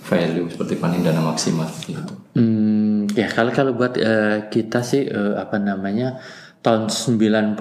value 0.07 0.47
seperti 0.47 0.79
panen 0.79 1.03
dana 1.03 1.19
maksimal 1.19 1.67
gitu. 1.83 2.13
Hmm, 2.37 3.11
ya 3.11 3.27
kalau 3.27 3.51
kalau 3.51 3.75
buat 3.75 3.99
uh, 3.99 4.47
kita 4.47 4.79
sih 4.79 5.03
uh, 5.09 5.35
apa 5.35 5.59
namanya 5.59 6.21
tahun 6.67 6.91
97 6.91 7.55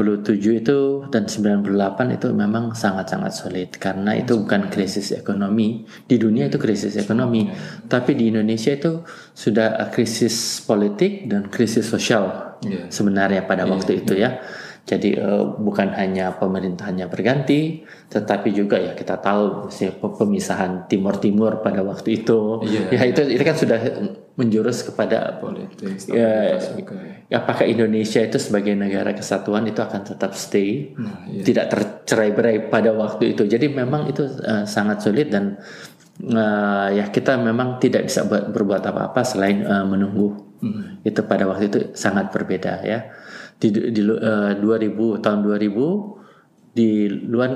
itu 0.66 1.06
dan 1.14 1.30
98 1.30 2.18
itu 2.18 2.26
memang 2.34 2.74
sangat-sangat 2.74 3.30
sulit 3.30 3.70
karena 3.78 4.18
itu 4.18 4.34
bukan 4.42 4.66
krisis 4.66 5.14
ekonomi. 5.14 5.86
Di 6.10 6.18
dunia 6.18 6.50
itu 6.50 6.58
krisis 6.58 6.98
ekonomi. 6.98 7.46
Tapi 7.86 8.18
di 8.18 8.34
Indonesia 8.34 8.74
itu 8.74 9.06
sudah 9.30 9.78
krisis 9.94 10.58
politik 10.66 11.30
dan 11.30 11.46
krisis 11.46 11.86
sosial 11.86 12.58
yeah. 12.66 12.90
sebenarnya 12.90 13.46
pada 13.46 13.62
yeah, 13.62 13.70
waktu 13.70 13.92
itu 14.02 14.18
ya 14.18 14.42
jadi 14.86 15.18
uh, 15.18 15.58
bukan 15.58 15.98
hanya 15.98 16.38
pemerintahnya 16.38 17.10
berganti, 17.10 17.82
tetapi 18.06 18.54
juga 18.54 18.78
ya 18.78 18.94
kita 18.94 19.18
tahu 19.18 19.66
pemisahan 19.98 20.86
Timur 20.86 21.18
Timur 21.18 21.58
pada 21.58 21.82
waktu 21.82 22.22
itu, 22.22 22.62
yeah. 22.62 22.94
ya 22.94 23.02
itu 23.10 23.26
itu 23.26 23.42
kan 23.42 23.58
sudah 23.58 23.80
menjurus 24.38 24.86
kepada 24.86 25.42
politik. 25.42 25.90
Ya, 26.06 26.54
ya, 27.26 27.42
apakah 27.42 27.66
Indonesia 27.66 28.22
itu 28.22 28.38
sebagai 28.38 28.78
negara 28.78 29.10
kesatuan 29.10 29.66
itu 29.66 29.82
akan 29.82 30.06
tetap 30.06 30.38
stay, 30.38 30.94
nah, 30.94 31.26
yeah. 31.34 31.42
tidak 31.42 31.66
tercerai-berai 31.66 32.70
pada 32.70 32.94
waktu 32.94 33.34
itu. 33.34 33.42
Jadi 33.42 33.66
memang 33.66 34.06
itu 34.06 34.22
uh, 34.22 34.70
sangat 34.70 35.02
sulit 35.02 35.34
dan 35.34 35.58
uh, 36.30 36.94
ya 36.94 37.10
kita 37.10 37.34
memang 37.42 37.82
tidak 37.82 38.06
bisa 38.06 38.22
berbuat 38.22 38.86
apa-apa 38.86 39.26
selain 39.26 39.66
uh, 39.66 39.82
menunggu. 39.82 40.46
Hmm. 40.62 41.02
Itu 41.02 41.26
pada 41.26 41.50
waktu 41.50 41.64
itu 41.74 41.78
sangat 41.98 42.30
berbeda 42.30 42.86
ya 42.86 43.25
di, 43.56 43.68
di 43.72 44.02
uh, 44.04 44.52
2000 44.58 45.24
tahun 45.24 45.38
2000 45.40 46.76
di 46.76 47.08
luar 47.08 47.50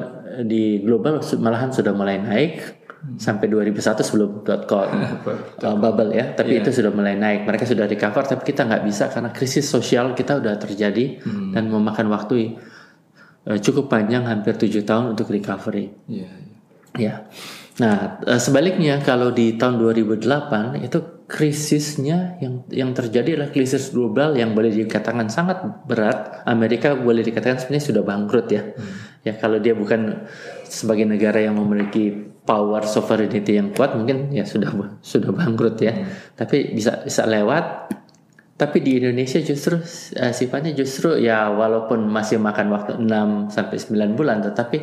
di 0.49 0.81
global 0.81 1.21
malahan 1.37 1.69
sudah 1.69 1.93
mulai 1.93 2.17
naik 2.17 2.53
hmm. 2.89 3.21
sampai 3.21 3.53
2001 3.53 4.01
sebelum 4.01 4.41
dot 4.41 4.65
com 4.65 4.89
uh, 5.67 5.77
bubble 5.77 6.17
ya 6.17 6.33
tapi 6.33 6.57
yeah. 6.57 6.65
itu 6.65 6.73
sudah 6.73 6.89
mulai 6.89 7.21
naik 7.21 7.45
mereka 7.45 7.69
sudah 7.69 7.85
recover 7.85 8.25
tapi 8.25 8.49
kita 8.49 8.65
nggak 8.65 8.83
bisa 8.89 9.13
karena 9.13 9.29
krisis 9.29 9.69
sosial 9.69 10.17
kita 10.17 10.41
udah 10.41 10.57
terjadi 10.57 11.21
hmm. 11.21 11.53
dan 11.53 11.69
memakan 11.69 12.09
waktu 12.09 12.57
uh, 13.45 13.61
cukup 13.61 13.93
panjang 13.93 14.25
hampir 14.25 14.57
tujuh 14.57 14.89
tahun 14.89 15.13
untuk 15.13 15.29
recovery 15.29 15.93
yeah, 16.09 16.33
yeah. 16.97 17.21
ya 17.29 17.29
nah 17.77 18.25
uh, 18.25 18.41
sebaliknya 18.41 19.05
kalau 19.05 19.37
di 19.37 19.61
tahun 19.61 19.77
2008 19.77 20.81
itu 20.81 21.20
krisisnya 21.31 22.35
yang 22.43 22.67
yang 22.75 22.91
terjadi 22.91 23.39
adalah 23.39 23.55
krisis 23.55 23.95
global 23.95 24.35
yang 24.35 24.51
boleh 24.51 24.75
dikatakan 24.75 25.31
sangat 25.31 25.63
berat. 25.87 26.43
Amerika 26.43 26.99
boleh 26.99 27.23
dikatakan 27.23 27.63
sebenarnya 27.63 27.87
sudah 27.87 28.03
bangkrut 28.03 28.47
ya. 28.51 28.63
Hmm. 28.67 28.91
Ya 29.23 29.33
kalau 29.39 29.63
dia 29.63 29.79
bukan 29.79 30.27
sebagai 30.67 31.07
negara 31.07 31.39
yang 31.39 31.55
memiliki 31.55 32.11
power 32.43 32.83
sovereignty 32.83 33.55
yang 33.55 33.71
kuat 33.71 33.95
mungkin 33.95 34.35
ya 34.35 34.43
sudah 34.43 34.75
sudah 34.99 35.31
bangkrut 35.31 35.79
ya. 35.79 35.95
Hmm. 35.95 36.11
Tapi 36.35 36.75
bisa 36.75 37.07
bisa 37.07 37.23
lewat 37.31 37.95
Tapi 38.61 38.85
di 38.85 39.01
Indonesia 39.01 39.41
justru 39.41 39.81
uh, 39.81 40.33
sifatnya 40.37 40.77
justru 40.77 41.17
ya 41.17 41.49
walaupun 41.49 42.05
masih 42.05 42.37
makan 42.37 42.69
waktu 42.69 42.93
6 43.01 43.57
sampai 43.57 43.77
9 43.81 44.21
bulan 44.21 44.45
tetapi 44.45 44.79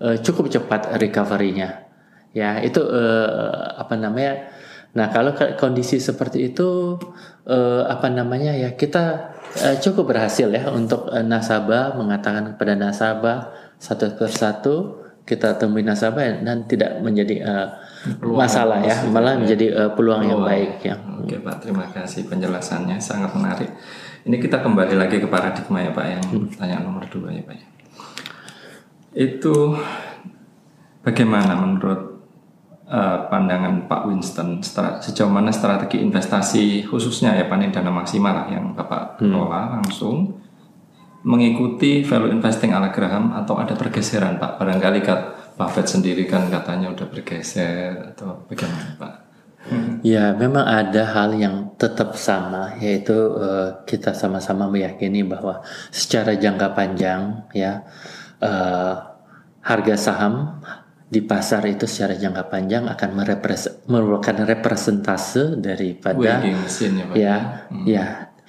uh, 0.00 0.16
cukup 0.24 0.48
cepat 0.48 0.96
recovery-nya. 0.96 1.84
Ya, 2.32 2.64
itu 2.64 2.80
uh, 2.80 3.76
apa 3.76 3.92
namanya? 4.00 4.48
Nah, 4.90 5.06
kalau 5.14 5.30
kondisi 5.54 6.02
seperti 6.02 6.50
itu 6.50 6.98
uh, 7.46 7.82
apa 7.86 8.10
namanya 8.10 8.50
ya 8.50 8.74
kita 8.74 9.34
uh, 9.62 9.76
cukup 9.78 10.10
berhasil 10.10 10.50
ya 10.50 10.66
untuk 10.74 11.06
uh, 11.06 11.22
nasabah 11.22 11.94
mengatakan 11.94 12.54
kepada 12.54 12.74
nasabah 12.74 13.54
satu 13.78 14.18
persatu 14.18 14.74
kita 15.22 15.54
temui 15.62 15.86
nasabah 15.86 16.42
dan 16.42 16.66
tidak 16.66 16.98
menjadi 17.06 17.46
uh, 17.46 17.68
masalah 18.34 18.82
ya, 18.82 19.06
malah 19.06 19.38
ya. 19.38 19.46
menjadi 19.46 19.66
uh, 19.70 19.90
peluang, 19.94 20.26
peluang 20.26 20.30
yang 20.34 20.42
baik 20.42 20.72
ya. 20.82 20.94
Oke 21.22 21.36
Pak, 21.38 21.56
terima 21.62 21.86
kasih 21.86 22.26
penjelasannya 22.26 22.98
sangat 22.98 23.30
menarik. 23.38 23.70
Ini 24.26 24.36
kita 24.42 24.58
kembali 24.58 24.98
lagi 24.98 25.22
ke 25.22 25.30
paradigma 25.30 25.86
ya 25.86 25.94
Pak 25.94 26.06
yang 26.10 26.24
hmm. 26.34 26.58
tanya 26.58 26.82
nomor 26.82 27.06
dua 27.06 27.30
ya 27.30 27.46
Pak. 27.46 27.54
Ya. 27.54 27.66
Itu 29.14 29.78
bagaimana 31.06 31.54
menurut 31.54 32.09
uh, 32.90 33.30
pandangan 33.30 33.86
Pak 33.86 34.02
Winston 34.10 34.58
sejauh 35.00 35.30
mana 35.30 35.54
strategi 35.54 36.02
investasi 36.02 36.90
khususnya 36.90 37.38
ya 37.38 37.46
panen 37.46 37.70
dana 37.70 37.88
maksimal 37.88 38.50
yang 38.50 38.74
Bapak 38.74 39.16
hmm. 39.16 39.30
kelola 39.30 39.80
langsung 39.80 40.36
mengikuti 41.22 42.02
value 42.02 42.32
investing 42.32 42.72
ala 42.72 42.90
Graham 42.90 43.36
atau 43.36 43.56
ada 43.60 43.78
pergeseran 43.78 44.40
Pak? 44.40 44.58
Barangkali 44.58 45.00
Kak 45.04 45.20
Buffett 45.56 45.86
sendiri 45.88 46.24
kan 46.24 46.48
katanya 46.48 46.90
udah 46.90 47.06
bergeser 47.06 48.16
atau 48.16 48.44
bagaimana 48.48 48.96
Pak? 48.96 49.14
Ya, 50.00 50.32
memang 50.32 50.64
ada 50.64 51.04
hal 51.04 51.36
yang 51.36 51.76
tetap 51.76 52.16
sama, 52.16 52.80
yaitu 52.80 53.12
uh, 53.12 53.84
kita 53.84 54.16
sama-sama 54.16 54.64
meyakini 54.72 55.20
bahwa 55.20 55.60
secara 55.92 56.32
jangka 56.32 56.72
panjang, 56.72 57.44
ya 57.52 57.84
uh, 58.40 59.20
harga 59.60 59.94
saham 60.00 60.64
di 61.10 61.20
pasar 61.26 61.66
itu 61.66 61.90
secara 61.90 62.14
jangka 62.14 62.46
panjang 62.46 62.86
akan 62.86 63.10
merupakan 63.90 64.36
representase 64.46 65.58
daripada 65.58 66.38
ya, 66.38 66.54
ya, 67.18 67.36
hmm. 67.66 67.82
ya 67.82 68.04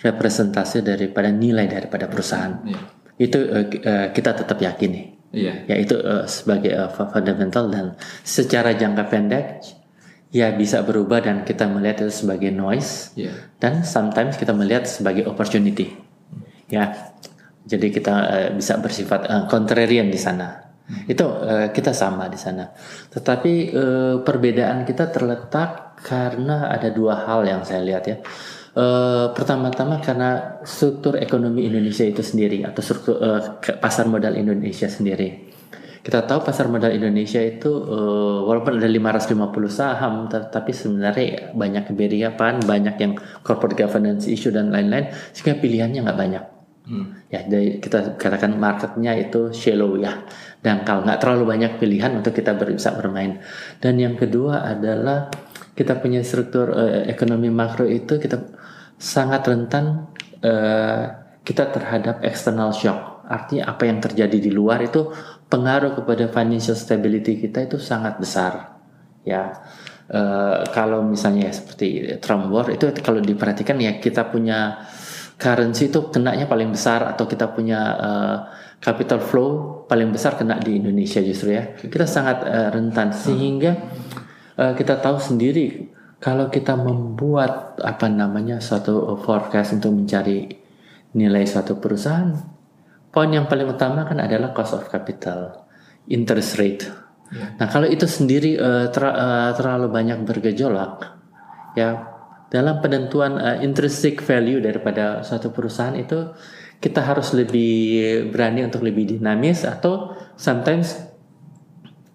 representase 0.06 0.86
daripada 0.86 1.34
nilai 1.34 1.66
daripada 1.66 2.06
perusahaan. 2.06 2.62
Ya. 2.62 2.78
Itu 3.18 3.40
uh, 3.50 3.66
uh, 3.66 4.08
kita 4.14 4.38
tetap 4.38 4.62
yakini. 4.62 5.18
Iya. 5.34 5.66
Yaitu 5.74 5.98
uh, 6.06 6.30
sebagai 6.30 6.78
uh, 6.78 6.94
fundamental 6.94 7.74
dan 7.74 7.86
secara 8.22 8.78
jangka 8.78 9.10
pendek 9.10 9.46
ya 10.30 10.54
bisa 10.54 10.86
berubah 10.86 11.18
dan 11.26 11.42
kita 11.42 11.66
melihat 11.66 12.08
itu 12.08 12.24
sebagai 12.24 12.56
noise 12.56 13.12
yeah. 13.20 13.36
dan 13.60 13.84
sometimes 13.84 14.38
kita 14.38 14.54
melihat 14.54 14.86
sebagai 14.86 15.26
opportunity. 15.26 15.98
Ya. 16.70 17.10
Jadi 17.66 17.90
kita 17.90 18.14
uh, 18.22 18.50
bisa 18.54 18.78
bersifat 18.78 19.26
uh, 19.26 19.44
contrarian 19.50 20.14
di 20.14 20.22
sana. 20.22 20.71
Itu 21.08 21.24
uh, 21.24 21.70
kita 21.72 21.96
sama 21.96 22.28
di 22.28 22.40
sana. 22.40 22.70
Tetapi 23.12 23.54
uh, 23.72 24.16
perbedaan 24.26 24.84
kita 24.84 25.08
terletak 25.10 26.00
karena 26.02 26.68
ada 26.74 26.90
dua 26.90 27.24
hal 27.26 27.46
yang 27.46 27.62
saya 27.64 27.82
lihat 27.86 28.04
ya. 28.08 28.18
Uh, 28.72 29.36
pertama-tama 29.36 30.00
karena 30.00 30.64
struktur 30.64 31.20
ekonomi 31.20 31.68
Indonesia 31.68 32.08
itu 32.08 32.24
sendiri 32.24 32.64
atau 32.64 32.80
struktur 32.80 33.20
uh, 33.20 33.60
pasar 33.60 34.08
modal 34.08 34.40
Indonesia 34.40 34.88
sendiri. 34.88 35.52
Kita 36.02 36.26
tahu 36.26 36.42
pasar 36.42 36.66
modal 36.66 36.98
Indonesia 36.98 37.38
itu 37.38 37.70
uh, 37.70 38.42
walaupun 38.50 38.82
ada 38.82 38.90
550 38.90 39.38
saham, 39.70 40.26
tapi 40.32 40.74
sebenarnya 40.74 41.54
banyak 41.54 41.94
keberiapan, 41.94 42.58
banyak 42.66 42.96
yang 42.98 43.14
corporate 43.46 43.78
governance 43.78 44.26
issue 44.26 44.50
dan 44.50 44.74
lain-lain, 44.74 45.14
sehingga 45.30 45.62
pilihannya 45.62 46.02
nggak 46.02 46.18
banyak. 46.18 46.44
Hmm. 46.82 47.14
Ya, 47.30 47.46
jadi 47.46 47.78
kita 47.78 48.18
katakan 48.18 48.58
marketnya 48.58 49.14
itu 49.14 49.54
shallow 49.54 50.02
ya, 50.02 50.26
dan 50.66 50.82
kalau 50.82 51.06
nggak 51.06 51.22
terlalu 51.22 51.44
banyak 51.46 51.72
pilihan 51.78 52.10
untuk 52.18 52.34
kita 52.34 52.58
bisa 52.58 52.98
bermain. 52.98 53.38
Dan 53.78 54.02
yang 54.02 54.18
kedua 54.18 54.66
adalah 54.66 55.30
kita 55.78 56.02
punya 56.02 56.26
struktur 56.26 56.74
uh, 56.74 57.06
ekonomi 57.06 57.54
makro 57.54 57.86
itu 57.86 58.18
kita 58.18 58.50
sangat 58.98 59.46
rentan 59.46 60.10
uh, 60.42 61.04
kita 61.46 61.70
terhadap 61.70 62.26
external 62.26 62.74
shock. 62.74 63.30
Artinya 63.30 63.72
apa 63.72 63.88
yang 63.88 64.02
terjadi 64.02 64.38
di 64.42 64.52
luar 64.52 64.82
itu 64.82 65.14
pengaruh 65.48 65.96
kepada 66.02 66.34
financial 66.34 66.76
stability 66.76 67.40
kita 67.46 67.70
itu 67.70 67.78
sangat 67.78 68.18
besar. 68.18 68.82
Ya, 69.22 69.54
uh, 70.10 70.66
kalau 70.74 71.06
misalnya 71.06 71.54
seperti 71.54 72.18
Trump 72.18 72.50
war 72.50 72.74
itu 72.74 72.90
kalau 73.06 73.22
diperhatikan 73.22 73.78
ya 73.78 74.02
kita 74.02 74.28
punya 74.34 74.82
currency 75.42 75.90
itu 75.90 76.14
kenanya 76.14 76.46
paling 76.46 76.70
besar 76.70 77.18
atau 77.18 77.26
kita 77.26 77.50
punya 77.50 77.82
uh, 77.98 78.38
capital 78.78 79.18
flow 79.18 79.50
paling 79.90 80.14
besar 80.14 80.38
kena 80.38 80.62
di 80.62 80.78
Indonesia 80.78 81.18
justru 81.26 81.58
ya. 81.58 81.74
Kita 81.74 82.06
sangat 82.06 82.46
uh, 82.46 82.70
rentan 82.70 83.10
sehingga 83.10 83.74
uh, 84.62 84.78
kita 84.78 85.02
tahu 85.02 85.18
sendiri 85.18 85.90
kalau 86.22 86.54
kita 86.54 86.78
membuat 86.78 87.82
apa 87.82 88.06
namanya 88.06 88.62
suatu 88.62 89.18
forecast 89.26 89.82
untuk 89.82 89.98
mencari 89.98 90.46
nilai 91.18 91.44
suatu 91.50 91.82
perusahaan, 91.82 92.38
poin 93.10 93.34
yang 93.34 93.50
paling 93.50 93.66
utama 93.66 94.06
kan 94.06 94.22
adalah 94.22 94.54
cost 94.54 94.78
of 94.78 94.86
capital, 94.86 95.66
interest 96.06 96.62
rate. 96.62 96.86
Yeah. 97.34 97.58
Nah 97.58 97.68
kalau 97.74 97.90
itu 97.90 98.06
sendiri 98.06 98.62
uh, 98.62 98.94
ter, 98.94 99.02
uh, 99.10 99.58
terlalu 99.58 99.90
banyak 99.90 100.22
bergejolak, 100.22 101.18
ya 101.74 102.11
dalam 102.52 102.84
penentuan 102.84 103.40
uh, 103.40 103.58
intrinsic 103.64 104.20
value 104.20 104.60
daripada 104.60 105.24
suatu 105.24 105.56
perusahaan 105.56 105.96
itu 105.96 106.36
kita 106.82 107.00
harus 107.00 107.32
lebih 107.32 108.28
berani 108.34 108.68
untuk 108.68 108.84
lebih 108.84 109.16
dinamis 109.16 109.64
atau 109.64 110.18
sometimes 110.36 110.98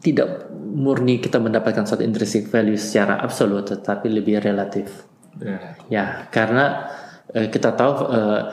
tidak 0.04 0.52
murni 0.52 1.18
kita 1.18 1.40
mendapatkan 1.40 1.88
suatu 1.88 2.04
intrinsic 2.04 2.52
value 2.52 2.76
secara 2.76 3.16
absolut 3.24 3.64
tetapi 3.64 4.12
lebih 4.12 4.44
relatif. 4.44 5.08
Yeah. 5.40 5.72
Ya, 5.88 6.04
karena 6.28 6.92
uh, 7.32 7.48
kita 7.48 7.72
tahu 7.72 7.92
uh, 8.12 8.52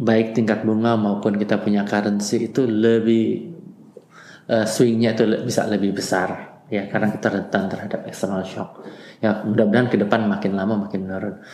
baik 0.00 0.32
tingkat 0.32 0.64
bunga 0.64 0.96
maupun 0.96 1.36
kita 1.36 1.60
punya 1.60 1.84
currency 1.84 2.48
itu 2.48 2.64
lebih 2.64 3.52
uh, 4.48 4.64
swingnya 4.64 5.12
itu 5.12 5.24
bisa 5.44 5.68
lebih 5.68 5.92
besar 5.96 6.62
ya 6.70 6.86
karena 6.86 7.10
kita 7.10 7.28
rentan 7.28 7.68
terhadap 7.68 8.00
external 8.06 8.46
shock. 8.46 8.86
Ya, 9.20 9.44
mudah-mudahan 9.44 9.92
ke 9.92 10.00
depan 10.00 10.24
makin 10.24 10.56
lama 10.56 10.88
makin 10.88 11.04
menurun. 11.04 11.44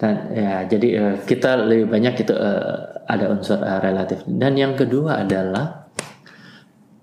Dan 0.00 0.32
ya 0.32 0.64
jadi 0.64 0.88
uh, 0.96 1.16
kita 1.28 1.60
lebih 1.60 1.92
banyak 1.92 2.24
itu 2.24 2.32
uh, 2.32 3.04
ada 3.04 3.28
unsur 3.28 3.60
uh, 3.60 3.84
relatif. 3.84 4.24
Dan 4.24 4.56
yang 4.56 4.72
kedua 4.72 5.20
adalah 5.20 5.92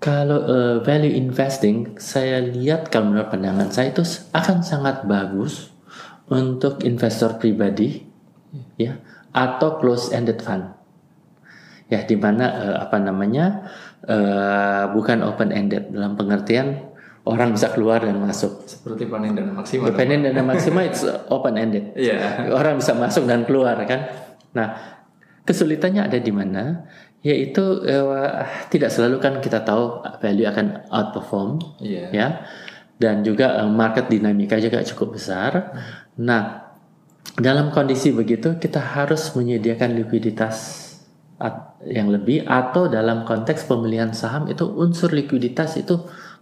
kalau 0.02 0.42
uh, 0.42 0.76
value 0.82 1.14
investing, 1.14 1.94
saya 2.02 2.42
lihat 2.42 2.90
kalau 2.90 3.14
menurut 3.14 3.30
pandangan 3.30 3.70
saya 3.70 3.94
itu 3.94 4.02
akan 4.34 4.66
sangat 4.66 5.06
bagus 5.06 5.70
untuk 6.26 6.82
investor 6.82 7.38
pribadi, 7.38 8.02
ya, 8.80 8.98
atau 9.30 9.78
close-ended 9.78 10.42
fund, 10.42 10.74
ya, 11.86 12.02
di 12.02 12.16
mana 12.18 12.46
uh, 12.50 12.76
apa 12.82 12.96
namanya 12.98 13.70
uh, 14.10 14.90
bukan 14.90 15.22
open-ended 15.22 15.94
dalam 15.94 16.18
pengertian 16.18 16.89
orang 17.28 17.52
bisa 17.52 17.72
keluar 17.72 18.00
dan 18.00 18.16
masuk. 18.16 18.64
Seperti 18.64 19.08
panen 19.08 19.36
dana 19.36 19.52
maksimal. 19.52 19.92
Panen 19.92 20.20
dana 20.24 20.42
maksimal 20.44 20.84
itu 20.88 21.08
open-ended. 21.28 21.96
Yeah. 21.96 22.48
Orang 22.52 22.80
bisa 22.80 22.96
masuk 22.96 23.28
dan 23.28 23.44
keluar 23.44 23.76
kan. 23.84 24.08
Nah, 24.56 24.74
kesulitannya 25.44 26.06
ada 26.06 26.18
di 26.18 26.32
mana? 26.32 26.88
yaitu 27.20 27.84
uh, 27.84 28.48
tidak 28.72 28.88
selalu 28.88 29.20
kan 29.20 29.44
kita 29.44 29.60
tahu 29.60 30.00
value 30.24 30.48
akan 30.48 30.88
outperform 30.88 31.60
yeah. 31.84 32.08
ya 32.08 32.28
dan 32.96 33.20
juga 33.20 33.60
uh, 33.60 33.68
market 33.68 34.08
dinamika 34.08 34.56
juga 34.56 34.80
cukup 34.84 35.20
besar. 35.20 35.76
Nah, 36.20 36.72
dalam 37.36 37.72
kondisi 37.72 38.12
begitu 38.12 38.56
kita 38.56 38.80
harus 38.80 39.32
menyediakan 39.36 39.96
likuiditas 40.00 40.88
yang 41.88 42.12
lebih 42.12 42.44
atau 42.44 42.92
dalam 42.92 43.24
konteks 43.24 43.64
pemilihan 43.64 44.12
saham 44.12 44.44
itu 44.52 44.68
unsur 44.68 45.08
likuiditas 45.08 45.80
itu 45.80 45.96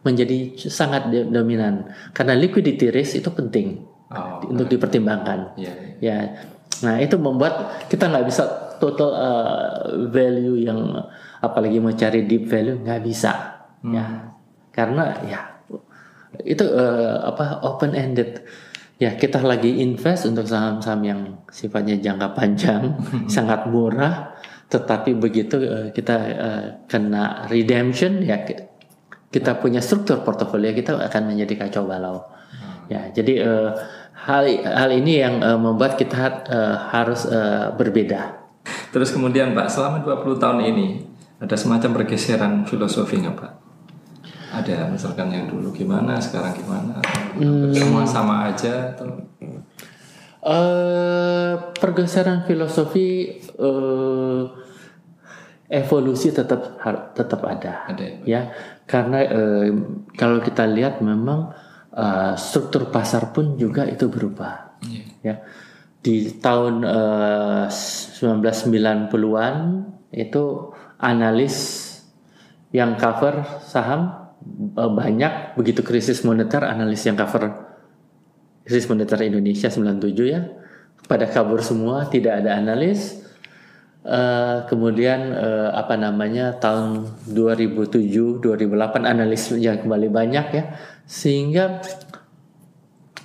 menjadi 0.09 0.57
sangat 0.57 1.13
dominan 1.13 1.93
karena 2.17 2.33
liquidity 2.33 2.89
risk 2.89 3.21
itu 3.21 3.29
penting 3.29 3.85
oh, 4.09 4.41
untuk 4.49 4.73
dipertimbangkan. 4.73 5.61
Yeah, 5.61 5.77
yeah. 6.01 6.21
Ya, 6.25 6.49
nah 6.81 6.97
itu 6.97 7.21
membuat 7.21 7.85
kita 7.93 8.09
nggak 8.09 8.25
bisa 8.25 8.45
total 8.79 9.11
uh, 9.13 10.09
value 10.09 10.65
yang 10.65 10.97
apalagi 11.43 11.79
mau 11.83 11.95
cari 11.95 12.25
deep 12.25 12.47
value 12.47 12.79
nggak 12.83 13.03
bisa 13.03 13.33
hmm. 13.83 13.93
ya 13.95 14.07
karena 14.71 15.05
ya 15.27 15.41
itu 16.47 16.63
uh, 16.63 17.27
apa 17.27 17.63
open 17.67 17.99
ended 17.99 18.43
ya 18.99 19.15
kita 19.15 19.43
lagi 19.43 19.83
invest 19.83 20.27
untuk 20.27 20.47
saham-saham 20.47 21.01
yang 21.03 21.21
sifatnya 21.51 21.99
jangka 21.99 22.35
panjang 22.35 22.83
sangat 23.35 23.67
murah 23.71 24.39
tetapi 24.69 25.17
begitu 25.19 25.57
uh, 25.63 25.89
kita 25.91 26.17
uh, 26.39 26.65
kena 26.87 27.47
redemption 27.51 28.23
ya 28.23 28.43
kita 29.29 29.61
punya 29.61 29.85
struktur 29.85 30.25
portofolio 30.25 30.73
kita 30.73 30.97
akan 30.97 31.23
menjadi 31.33 31.69
kacau 31.69 31.85
balau 31.85 32.25
hmm. 32.25 32.93
ya 32.93 33.13
jadi 33.13 33.33
uh, 33.45 33.71
hal 34.29 34.45
hal 34.67 34.91
ini 34.91 35.23
yang 35.23 35.39
uh, 35.39 35.57
membuat 35.57 35.95
kita 35.95 36.45
uh, 36.51 36.77
harus 36.91 37.29
uh, 37.29 37.71
berbeda. 37.73 38.51
Terus 38.91 39.15
kemudian 39.15 39.55
Pak, 39.55 39.73
selama 39.73 40.03
20 40.03 40.43
tahun 40.43 40.61
ini 40.75 40.89
ada 41.39 41.55
semacam 41.55 42.03
pergeseran 42.03 42.67
filosofi 42.67 43.23
nggak 43.23 43.37
Pak? 43.39 43.53
Ada 44.49 44.89
misalkan 44.93 45.29
yang 45.33 45.47
dulu 45.47 45.71
gimana, 45.71 46.17
sekarang 46.19 46.57
gimana? 46.57 46.99
Hmm. 47.37 47.71
Semua 47.71 48.03
sama 48.09 48.49
aja 48.49 48.97
atau? 48.97 49.07
Uh, 50.39 51.73
pergeseran 51.77 52.49
filosofi 52.49 53.37
uh, 53.61 54.49
evolusi 55.69 56.33
tetap 56.33 56.81
tetap 57.13 57.41
ada, 57.45 57.85
ada 57.85 58.01
ya, 58.01 58.17
ya. 58.25 58.41
Karena 58.89 59.19
uh, 59.29 59.69
kalau 60.17 60.41
kita 60.41 60.65
lihat 60.65 61.05
memang 61.05 61.53
uh, 61.93 62.33
struktur 62.41 62.89
pasar 62.89 63.37
pun 63.37 63.61
juga 63.61 63.85
itu 63.85 64.09
berubah. 64.09 64.81
Yeah. 64.89 65.07
Ya. 65.21 65.35
Di 66.01 66.41
tahun 66.41 66.89
uh, 66.89 67.69
1990-an 67.69 69.55
itu 70.17 70.73
analis 70.97 71.85
yang 72.73 72.97
cover 72.97 73.61
saham 73.61 74.33
uh, 74.77 74.89
banyak 74.89 75.57
begitu 75.61 75.85
krisis 75.85 76.25
moneter 76.25 76.65
analis 76.65 77.05
yang 77.05 77.17
cover 77.17 77.69
krisis 78.65 78.89
moneter 78.89 79.21
Indonesia 79.25 79.69
97 79.69 80.13
ya 80.29 80.49
pada 81.09 81.25
kabur 81.29 81.65
semua 81.65 82.09
tidak 82.09 82.45
ada 82.45 82.61
analis 82.61 83.25
Uh, 84.09 84.65
kemudian 84.65 85.37
uh, 85.37 85.69
apa 85.77 86.01
namanya 86.01 86.57
tahun 86.57 87.05
2007 87.29 88.41
2008 88.41 89.05
analis 89.05 89.53
yang 89.53 89.85
kembali 89.85 90.09
banyak 90.09 90.47
ya. 90.57 90.65
Sehingga 91.05 91.85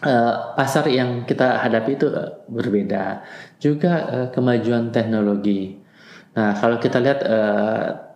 uh, 0.04 0.34
pasar 0.60 0.92
yang 0.92 1.24
kita 1.24 1.64
hadapi 1.64 1.96
itu 1.96 2.12
uh, 2.12 2.44
berbeda. 2.52 3.24
Juga 3.64 3.94
uh, 4.12 4.28
kemajuan 4.36 4.92
teknologi. 4.92 5.80
Nah 6.36 6.52
kalau 6.60 6.82
kita 6.82 7.00
lihat 7.00 7.24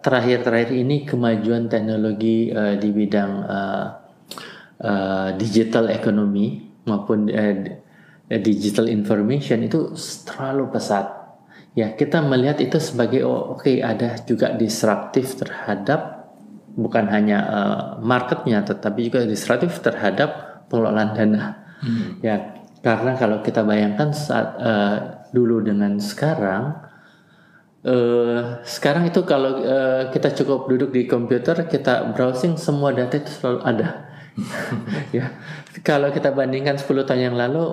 terakhir-terakhir 0.07 0.71
ini 0.71 1.03
kemajuan 1.03 1.67
teknologi 1.67 2.47
uh, 2.47 2.79
di 2.79 2.89
bidang 2.95 3.31
uh, 3.43 3.85
uh, 4.81 5.27
digital 5.35 5.91
economy 5.91 6.63
maupun 6.87 7.27
uh, 7.27 7.55
digital 8.39 8.87
information 8.87 9.67
itu 9.67 9.91
terlalu 10.23 10.71
pesat 10.71 11.26
ya 11.77 11.93
kita 11.93 12.25
melihat 12.25 12.57
itu 12.57 12.81
sebagai 12.81 13.21
oh, 13.21 13.53
oke 13.53 13.69
okay, 13.69 13.85
ada 13.85 14.17
juga 14.25 14.57
disruptif 14.57 15.37
terhadap 15.37 16.33
bukan 16.73 17.05
hanya 17.05 17.39
uh, 17.45 17.81
marketnya 18.01 18.65
tetapi 18.65 19.13
juga 19.13 19.29
disruptif 19.29 19.77
terhadap 19.85 20.65
pengelolaan 20.73 21.13
dana 21.13 21.41
hmm. 21.85 22.25
ya 22.25 22.57
karena 22.81 23.13
kalau 23.13 23.45
kita 23.45 23.61
bayangkan 23.61 24.09
saat 24.09 24.57
uh, 24.57 24.97
dulu 25.29 25.61
dengan 25.61 26.01
sekarang 26.01 26.81
uh, 27.85 28.65
sekarang 28.65 29.13
itu 29.13 29.21
kalau 29.21 29.61
uh, 29.61 30.09
kita 30.09 30.33
cukup 30.33 30.65
duduk 30.65 30.89
di 30.89 31.05
komputer 31.05 31.61
kita 31.69 32.09
browsing 32.17 32.57
semua 32.57 32.89
data 32.89 33.21
itu 33.21 33.29
selalu 33.29 33.59
ada 33.61 33.87
ya 35.17 35.29
kalau 35.85 36.09
kita 36.09 36.33
bandingkan 36.33 36.77
10 36.77 37.05
tahun 37.05 37.21
yang 37.33 37.37
lalu 37.37 37.65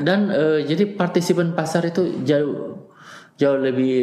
dan 0.00 0.32
uh, 0.32 0.60
jadi 0.64 0.96
partisipan 0.96 1.52
pasar 1.52 1.84
itu 1.88 2.24
jauh 2.24 2.89
jauh 3.40 3.56
lebih 3.56 3.96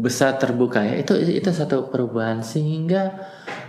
besar 0.00 0.40
terbuka 0.40 0.80
ya. 0.80 0.96
Itu 0.96 1.20
itu 1.20 1.52
satu 1.52 1.92
perubahan. 1.92 2.40
Sehingga 2.40 3.12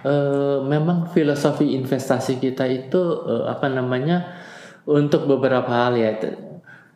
uh, 0.08 0.63
memang 0.63 1.12
filosofi 1.12 1.75
investasi 1.75 2.39
kita 2.39 2.63
itu 2.71 3.01
uh, 3.03 3.51
apa 3.51 3.67
namanya 3.67 4.39
untuk 4.88 5.27
beberapa 5.27 5.67
hal 5.67 5.99
ya. 5.99 6.15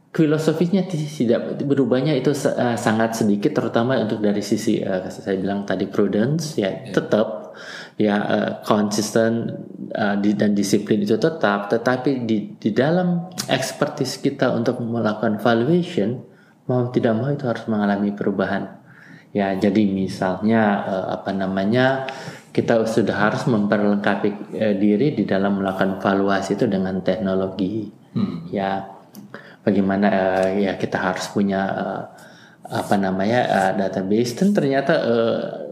Filosofinya 0.10 0.82
tidak 0.90 1.60
berubahnya 1.68 2.16
itu 2.16 2.32
uh, 2.32 2.80
sangat 2.80 3.20
sedikit 3.20 3.54
terutama 3.54 4.00
untuk 4.00 4.24
dari 4.24 4.42
sisi 4.42 4.80
saya 4.82 5.36
bilang 5.38 5.68
tadi 5.68 5.86
prudence 5.86 6.58
ya 6.58 6.66
yeah. 6.66 6.90
tetap 6.90 7.54
ya 8.00 8.16
konsisten 8.64 9.52
di, 10.24 10.32
dan 10.40 10.56
disiplin 10.56 11.04
itu 11.04 11.20
tetap. 11.20 11.68
Tetapi 11.68 12.24
di 12.24 12.56
di 12.56 12.72
dalam 12.72 13.28
ekspertis 13.52 14.24
kita 14.24 14.56
untuk 14.56 14.80
melakukan 14.80 15.38
valuation 15.44 16.29
mau 16.70 16.94
tidak 16.94 17.18
mau 17.18 17.34
itu 17.34 17.50
harus 17.50 17.66
mengalami 17.66 18.14
perubahan. 18.14 18.78
Ya 19.34 19.58
jadi 19.58 19.90
misalnya 19.90 20.86
uh, 20.86 21.08
apa 21.18 21.34
namanya 21.34 22.06
kita 22.54 22.86
sudah 22.86 23.30
harus 23.30 23.46
memperlengkapi 23.50 24.30
uh, 24.58 24.76
diri 24.78 25.18
di 25.18 25.26
dalam 25.26 25.62
melakukan 25.62 25.98
valuasi 25.98 26.54
itu 26.54 26.70
dengan 26.70 27.02
teknologi. 27.02 27.98
Hmm. 28.10 28.50
ya 28.50 28.90
bagaimana 29.62 30.10
uh, 30.10 30.50
ya 30.58 30.82
kita 30.82 30.98
harus 30.98 31.30
punya 31.30 31.62
apa 32.70 32.96
namanya 33.02 33.74
database. 33.74 34.38
Dan 34.38 34.54
ternyata 34.54 34.94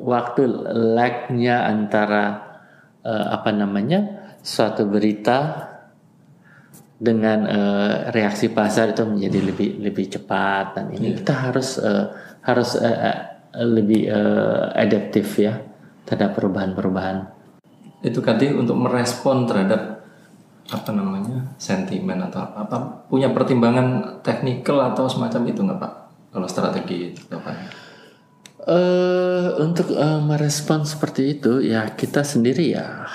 waktu 0.01 0.49
lagnya 0.97 1.69
antara 1.69 2.41
apa 3.05 3.53
namanya 3.53 4.33
suatu 4.41 4.89
berita 4.89 5.76
dengan 6.97 7.45
uh, 7.45 7.95
reaksi 8.09 8.49
pasar 8.49 8.97
itu 8.97 9.05
menjadi 9.05 9.39
lebih 9.45 9.69
lebih 9.85 10.05
cepat 10.17 10.73
dan 10.73 10.85
ini 10.89 11.13
yeah. 11.13 11.17
kita 11.21 11.33
harus 11.33 11.77
uh, 11.77 12.09
harus 12.41 12.73
uh, 12.73 13.37
lebih 13.53 14.09
uh, 14.09 14.73
adaptif 14.73 15.37
ya 15.37 15.61
terhadap 16.09 16.33
perubahan-perubahan. 16.33 17.29
Itu 18.01 18.25
tadi 18.25 18.49
untuk 18.49 18.77
merespon 18.81 19.45
terhadap 19.45 20.01
apa 20.67 20.91
namanya 20.91 21.55
sentimen 21.55 22.19
atau 22.27 22.43
apa, 22.43 22.67
apa 22.67 22.77
punya 23.07 23.31
pertimbangan 23.31 24.19
teknikal 24.19 24.83
atau 24.83 25.07
semacam 25.07 25.41
itu 25.47 25.63
nggak 25.63 25.79
pak 25.79 25.93
kalau 26.33 26.47
strategi 26.49 27.13
itu 27.13 27.21
apa? 27.31 27.51
Uh, 28.67 29.63
untuk 29.63 29.95
uh, 29.95 30.19
merespon 30.19 30.83
seperti 30.83 31.39
itu 31.39 31.63
ya 31.63 31.87
kita 31.95 32.25
sendiri 32.27 32.75
ya 32.75 33.07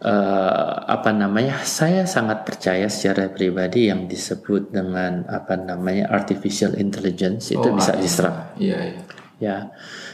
uh, 0.00 0.72
apa 0.88 1.10
namanya 1.12 1.60
saya 1.62 2.08
sangat 2.08 2.48
percaya 2.48 2.88
secara 2.88 3.28
pribadi 3.28 3.92
yang 3.92 4.08
disebut 4.08 4.72
dengan 4.72 5.28
apa 5.28 5.56
namanya 5.56 6.08
artificial 6.08 6.76
intelligence 6.76 7.52
itu 7.52 7.68
oh, 7.68 7.76
bisa 7.76 7.92
ah, 7.94 8.00
disrupt. 8.00 8.40
Iya, 8.56 8.78
iya. 8.80 9.02
Ya 9.40 9.56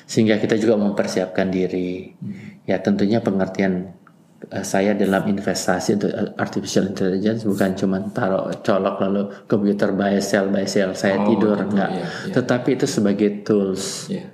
sehingga 0.07 0.39
kita 0.39 0.55
juga 0.59 0.79
mempersiapkan 0.79 1.51
diri. 1.51 2.15
Hmm. 2.15 2.63
Ya 2.63 2.79
tentunya 2.79 3.19
pengertian 3.19 3.91
uh, 4.55 4.63
saya 4.63 4.95
dalam 4.95 5.27
investasi 5.27 5.99
untuk 5.99 6.11
eh, 6.15 6.31
artificial 6.39 6.87
intelligence 6.87 7.43
bukan 7.43 7.75
cuma 7.75 7.99
taruh 8.15 8.55
colok 8.63 9.03
lalu 9.03 9.23
komputer 9.51 9.91
buy 9.95 10.19
sell 10.23 10.51
buy 10.51 10.67
sell 10.67 10.95
saya 10.95 11.23
oh, 11.23 11.27
tidur 11.27 11.59
betul, 11.59 11.75
enggak. 11.75 11.91
Yeah, 11.91 12.07
yeah. 12.07 12.35
Tetapi 12.39 12.69
itu 12.79 12.87
sebagai 12.87 13.31
tools. 13.43 14.07
Yeah. 14.11 14.31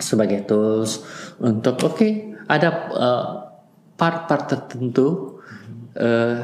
Sebagai 0.00 0.48
tools 0.48 1.04
untuk 1.40 1.80
oke 1.80 1.96
okay, 1.96 2.12
ada 2.48 2.68
part-part 4.00 4.48
tertentu 4.48 5.36
hmm. 5.36 6.00
uh, 6.00 6.38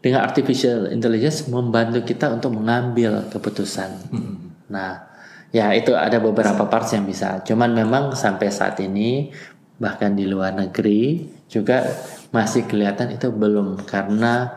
dengan 0.00 0.24
artificial 0.24 0.88
intelligence 0.88 1.46
membantu 1.52 2.00
kita 2.00 2.32
untuk 2.32 2.56
mengambil 2.56 3.28
keputusan. 3.28 3.90
Hmm. 4.08 4.56
Nah, 4.72 5.12
Ya 5.52 5.68
itu 5.76 5.92
ada 5.92 6.16
beberapa 6.16 6.64
parts 6.64 6.96
yang 6.96 7.04
bisa. 7.04 7.44
Cuman 7.44 7.76
memang 7.76 8.16
sampai 8.16 8.48
saat 8.48 8.80
ini 8.80 9.28
bahkan 9.76 10.16
di 10.16 10.24
luar 10.24 10.56
negeri 10.56 11.28
juga 11.44 11.84
masih 12.32 12.64
kelihatan 12.64 13.12
itu 13.12 13.28
belum 13.28 13.84
karena 13.84 14.48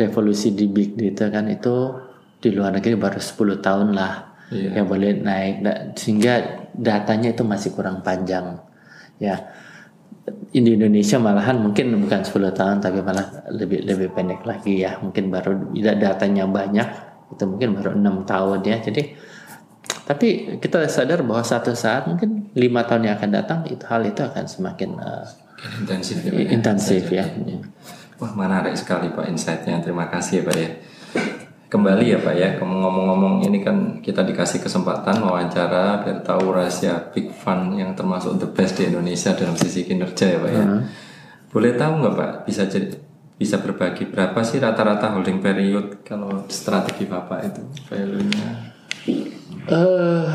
revolusi 0.00 0.56
di 0.56 0.72
big 0.72 0.96
data 0.96 1.28
kan 1.28 1.52
itu 1.52 1.92
di 2.40 2.48
luar 2.48 2.72
negeri 2.72 2.96
baru 2.96 3.20
10 3.20 3.60
tahun 3.60 3.88
lah 3.92 4.12
yeah. 4.48 4.80
yang 4.80 4.88
boleh 4.88 5.20
naik 5.20 5.60
sehingga 6.00 6.64
datanya 6.72 7.36
itu 7.36 7.44
masih 7.44 7.76
kurang 7.76 8.00
panjang 8.00 8.56
ya 9.20 9.36
di 10.22 10.60
Indonesia 10.62 11.18
malahan 11.18 11.58
mungkin 11.58 11.98
bukan 12.06 12.22
10 12.22 12.54
tahun 12.54 12.76
tapi 12.78 13.02
malah 13.02 13.42
lebih 13.50 13.82
lebih 13.82 14.14
pendek 14.14 14.46
lagi 14.46 14.86
ya 14.86 15.00
mungkin 15.02 15.34
baru 15.34 15.74
datanya 15.74 16.46
banyak 16.46 16.88
itu 17.34 17.44
mungkin 17.48 17.74
baru 17.74 17.90
enam 17.98 18.22
tahun 18.22 18.62
ya 18.62 18.78
jadi 18.78 19.18
tapi 20.06 20.58
kita 20.62 20.86
sadar 20.86 21.26
bahwa 21.26 21.42
satu 21.42 21.74
saat 21.74 22.06
mungkin 22.06 22.52
lima 22.54 22.86
tahun 22.86 23.08
yang 23.10 23.14
akan 23.18 23.30
datang 23.32 23.58
itu 23.66 23.82
hal 23.86 24.02
itu 24.04 24.20
akan 24.22 24.44
semakin 24.46 24.90
uh, 24.98 25.26
intensif 25.78 26.16
ya, 26.26 26.30
intensif 26.50 27.02
ya. 27.08 27.24
ya. 27.26 27.58
Wah 28.18 28.32
menarik 28.34 28.74
sekali 28.74 29.10
Pak 29.14 29.26
insightnya. 29.30 29.82
Terima 29.82 30.06
kasih 30.10 30.42
ya 30.42 30.46
Pak 30.46 30.56
ya. 30.58 30.70
Kembali 31.72 32.12
ya 32.12 32.20
Pak 32.20 32.34
ya, 32.36 32.60
ngomong-ngomong 32.60 33.48
ini 33.48 33.64
kan 33.64 34.04
kita 34.04 34.20
dikasih 34.28 34.60
kesempatan 34.60 35.24
wawancara 35.24 36.04
biar 36.04 36.20
tahu 36.20 36.52
rahasia 36.52 37.00
Big 37.16 37.32
Fund 37.32 37.80
yang 37.80 37.96
termasuk 37.96 38.36
the 38.36 38.44
best 38.44 38.76
di 38.76 38.92
Indonesia 38.92 39.32
dalam 39.32 39.56
sisi 39.56 39.88
kinerja 39.88 40.36
ya 40.36 40.38
Pak 40.44 40.50
ya. 40.52 40.60
Uh 40.60 40.68
-huh. 40.68 40.82
Boleh 41.48 41.72
tahu 41.72 42.04
nggak 42.04 42.12
Pak 42.12 42.32
bisa 42.44 42.68
jadi 42.68 42.92
bisa 43.40 43.56
berbagi 43.64 44.04
berapa 44.04 44.36
sih 44.44 44.60
rata-rata 44.60 45.16
holding 45.16 45.40
period 45.40 46.04
kalau 46.04 46.44
strategi 46.52 47.08
Bapak 47.08 47.40
itu 47.40 47.62
value-nya? 47.88 48.48
Uh, 49.72 50.28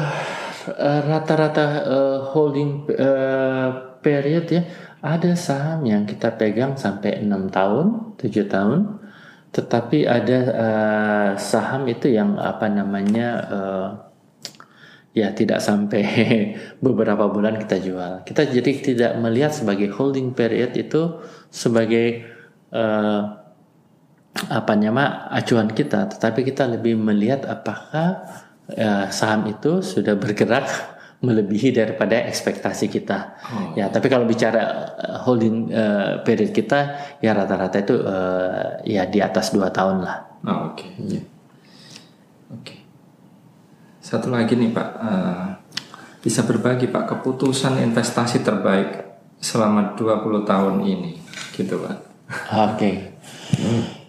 rata-rata 1.05 1.85
uh, 1.85 2.19
holding 2.33 2.81
uh, 2.97 3.93
period 4.01 4.49
ya 4.49 4.65
ada 5.05 5.37
saham 5.37 5.85
yang 5.85 6.09
kita 6.09 6.33
pegang 6.33 6.73
sampai 6.73 7.21
enam 7.21 7.53
tahun, 7.53 8.17
tujuh 8.17 8.49
tahun, 8.49 9.05
tetapi 9.51 10.05
ada 10.05 10.39
uh, 10.53 11.29
saham 11.39 11.87
itu 11.87 12.11
yang 12.11 12.35
apa 12.37 12.67
namanya 12.67 13.27
uh, 13.47 13.89
ya 15.15 15.33
tidak 15.33 15.63
sampai 15.63 16.03
beberapa 16.85 17.25
bulan 17.31 17.57
kita 17.57 17.81
jual. 17.81 18.13
Kita 18.21 18.45
jadi 18.45 18.71
tidak 18.77 19.11
melihat 19.17 19.55
sebagai 19.55 19.89
holding 19.95 20.37
period 20.37 20.77
itu 20.77 21.17
sebagai 21.49 22.27
uh, 22.69 23.21
apa 24.37 24.73
nama 24.77 25.25
acuan 25.33 25.73
kita, 25.73 26.13
tetapi 26.13 26.45
kita 26.45 26.69
lebih 26.69 26.93
melihat 26.93 27.49
apakah 27.49 28.29
uh, 28.69 29.05
saham 29.09 29.49
itu 29.49 29.81
sudah 29.81 30.13
bergerak 30.13 30.69
melebihi 31.17 31.73
daripada 31.73 32.29
ekspektasi 32.29 32.93
kita. 32.93 33.41
Oh, 33.41 33.73
ya, 33.73 33.89
tapi 33.89 34.05
kalau 34.05 34.29
bicara 34.29 34.85
uh, 34.93 35.17
holding 35.25 35.73
uh, 35.73 36.21
period 36.21 36.53
kita 36.53 36.93
ya 37.17 37.33
rata-rata 37.33 37.77
itu 37.81 37.95
uh, 38.05 38.77
ya 38.85 39.09
di 39.09 39.17
atas 39.17 39.49
dua 39.49 39.73
tahun 39.73 40.05
lah. 40.05 40.17
Oh, 40.45 40.73
oke. 40.73 40.77
Okay. 40.77 40.89
Hmm. 40.93 41.09
Oke. 41.09 41.21
Okay. 42.61 42.79
Satu 43.97 44.29
lagi 44.29 44.53
nih 44.53 44.69
Pak, 44.69 44.89
uh, 45.01 45.45
bisa 46.21 46.45
berbagi 46.45 46.85
Pak 46.85 47.17
keputusan 47.17 47.81
investasi 47.81 48.45
terbaik 48.45 49.09
selama 49.41 49.97
20 49.97 50.45
tahun 50.45 50.75
ini, 50.85 51.17
gitu 51.57 51.81
Pak. 51.81 51.95
Oke. 52.53 52.77
Okay. 52.77 52.95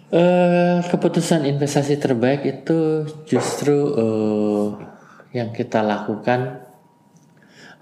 Uh, 0.09 0.81
keputusan 0.89 1.45
investasi 1.45 1.97
terbaik 1.97 2.45
itu 2.45 3.05
justru 3.25 3.77
uh, 3.97 4.77
yang 5.33 5.53
kita 5.53 5.85
lakukan 5.85 6.68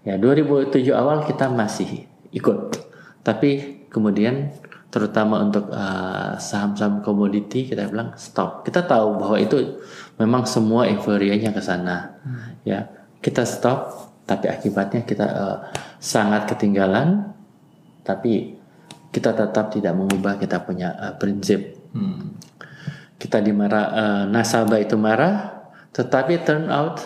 Ya 0.03 0.15
2007 0.19 0.75
awal 0.91 1.23
kita 1.23 1.47
masih 1.47 2.11
ikut. 2.35 2.75
Tapi 3.23 3.51
kemudian 3.87 4.51
terutama 4.95 5.43
untuk 5.43 5.75
uh, 5.75 6.39
saham-saham 6.39 7.03
komoditi 7.03 7.67
kita 7.67 7.91
bilang 7.91 8.15
stop. 8.15 8.63
Kita 8.63 8.87
tahu 8.87 9.19
bahwa 9.19 9.39
itu 9.39 9.83
memang 10.19 10.47
semua 10.47 10.87
euforianya 10.87 11.51
ke 11.51 11.59
sana. 11.59 12.15
Hmm. 12.23 12.63
Ya, 12.63 12.91
kita 13.19 13.43
stop 13.43 14.11
tapi 14.25 14.47
akibatnya 14.49 15.03
kita 15.03 15.27
uh, 15.27 15.59
sangat 16.01 16.47
ketinggalan 16.49 17.35
tapi 18.07 18.54
kita 19.15 19.31
tetap 19.31 19.71
tidak 19.71 19.95
mengubah 19.95 20.43
kita 20.43 20.67
punya 20.67 20.91
uh, 20.99 21.15
prinsip. 21.15 21.79
Hmm. 21.95 22.35
Kita 23.15 23.39
dimarah 23.39 23.87
uh, 23.95 24.23
nasabah 24.27 24.83
itu 24.83 24.99
marah, 24.99 25.71
tetapi 25.95 26.43
turn 26.43 26.67
out 26.67 26.99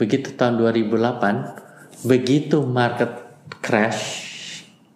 begitu 0.00 0.32
tahun 0.32 0.56
2008 0.60 2.04
begitu 2.04 2.60
market 2.64 3.12
crash 3.60 4.28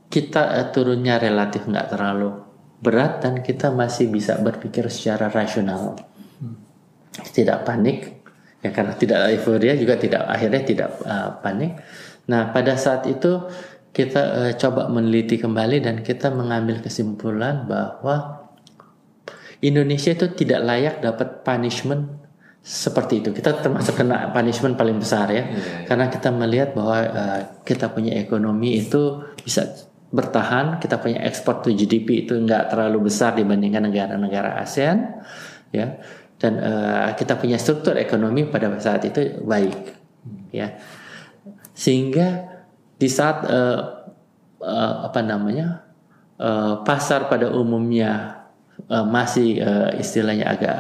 kita 0.09 0.57
uh, 0.57 0.67
turunnya 0.73 1.21
relatif 1.21 1.69
nggak 1.69 1.93
terlalu 1.93 2.41
berat 2.81 3.21
dan 3.21 3.45
kita 3.45 3.69
masih 3.69 4.09
bisa 4.09 4.41
berpikir 4.41 4.89
secara 4.89 5.29
rasional. 5.29 6.01
Hmm. 6.41 6.57
Tidak 7.21 7.69
panik 7.69 8.25
ya 8.65 8.73
karena 8.73 8.97
tidak 8.97 9.29
euforia 9.37 9.77
juga 9.77 10.01
tidak 10.01 10.25
akhirnya 10.25 10.63
tidak 10.65 10.89
uh, 11.05 11.37
panik. 11.45 11.77
Nah, 12.31 12.55
pada 12.55 12.79
saat 12.79 13.11
itu 13.11 13.43
kita 13.91 14.23
uh, 14.23 14.53
coba 14.55 14.87
meneliti 14.87 15.37
kembali 15.39 15.83
dan 15.83 16.07
kita 16.07 16.31
mengambil 16.31 16.79
kesimpulan 16.79 17.67
bahwa 17.67 18.47
Indonesia 19.61 20.15
itu 20.15 20.31
tidak 20.33 20.61
layak 20.65 20.95
dapat 21.05 21.43
punishment 21.45 22.21
seperti 22.61 23.25
itu. 23.25 23.31
Kita 23.35 23.61
termasuk 23.61 23.99
kena 23.99 24.31
punishment 24.31 24.77
paling 24.77 25.01
besar 25.01 25.29
ya, 25.33 25.37
yeah. 25.37 25.45
Iya. 25.49 25.77
karena 25.89 26.07
kita 26.13 26.29
melihat 26.31 26.71
bahwa 26.77 26.99
uh, 27.03 27.41
kita 27.67 27.91
punya 27.93 28.17
ekonomi 28.21 28.79
itu 28.79 29.21
bisa 29.43 29.69
bertahan, 30.11 30.83
kita 30.83 30.99
punya 30.99 31.23
ekspor 31.23 31.63
to 31.63 31.71
GDP 31.71 32.27
itu 32.27 32.35
nggak 32.35 32.75
terlalu 32.75 33.11
besar 33.11 33.39
dibandingkan 33.39 33.87
negara-negara 33.87 34.59
ASEAN, 34.59 35.23
ya, 35.71 35.99
dan 36.37 36.53
uh, 36.59 37.09
kita 37.15 37.39
punya 37.39 37.57
struktur 37.57 37.95
ekonomi 37.95 38.45
pada 38.47 38.75
saat 38.83 39.07
itu 39.07 39.41
baik, 39.41 39.77
ya, 40.51 40.77
sehingga 41.73 42.50
di 43.01 43.09
saat 43.09 43.49
uh, 43.49 44.05
uh, 44.61 44.95
apa 45.09 45.25
namanya 45.25 45.89
uh, 46.37 46.85
pasar 46.85 47.33
pada 47.33 47.49
umumnya 47.49 48.45
uh, 48.93 49.09
masih 49.09 49.57
uh, 49.65 49.89
istilahnya 49.97 50.53
agak 50.53 50.79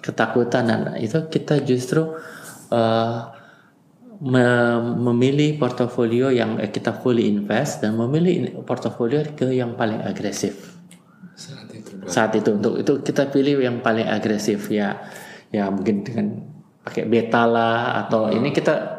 ketakutan 0.00 0.64
dan 0.64 0.80
itu 0.96 1.20
kita 1.28 1.60
justru 1.60 2.16
uh, 2.72 3.36
memilih 4.98 5.62
portofolio 5.62 6.34
yang 6.34 6.58
kita 6.58 6.90
fully 6.90 7.30
invest 7.30 7.86
dan 7.86 7.94
memilih 7.94 8.66
portofolio 8.66 9.22
ke 9.30 9.54
yang 9.54 9.78
paling 9.78 10.02
agresif. 10.02 10.74
Saat 11.38 11.70
itu, 11.70 11.90
saat 12.10 12.32
itu 12.34 12.50
untuk 12.50 12.82
itu 12.82 12.98
kita 12.98 13.30
pilih 13.30 13.62
yang 13.62 13.78
paling 13.78 14.10
agresif 14.10 14.66
ya. 14.74 14.98
Ya 15.54 15.70
mungkin 15.70 16.02
dengan 16.02 16.34
pakai 16.82 17.06
beta 17.06 17.46
lah 17.46 18.04
atau 18.04 18.26
hmm. 18.26 18.42
ini 18.42 18.48
kita 18.50 18.97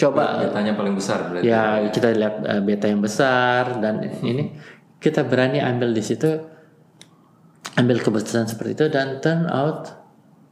coba. 0.00 0.48
Betanya 0.48 0.72
paling 0.72 0.96
besar 0.96 1.28
berarti. 1.28 1.44
Ya 1.44 1.84
kita 1.92 2.16
lihat 2.16 2.40
uh, 2.48 2.64
beta 2.64 2.88
yang 2.88 3.04
besar 3.04 3.76
dan 3.84 4.00
ini. 4.24 4.56
Kita 5.00 5.24
berani 5.24 5.60
ambil 5.60 5.92
di 5.92 6.02
situ 6.04 6.40
ambil 7.76 8.00
keputusan 8.02 8.48
seperti 8.50 8.72
itu 8.76 8.86
dan 8.92 9.20
turn 9.22 9.46
out 9.48 9.88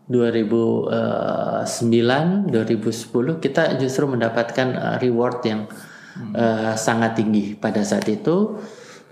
2009 0.09 2.49
2010 2.49 3.45
kita 3.45 3.77
justru 3.77 4.09
mendapatkan 4.09 4.69
uh, 4.73 4.97
reward 5.03 5.45
yang 5.45 5.69
hmm. 5.69 6.33
uh, 6.33 6.73
sangat 6.77 7.21
tinggi 7.21 7.55
pada 7.57 7.85
saat 7.85 8.09
itu. 8.09 8.57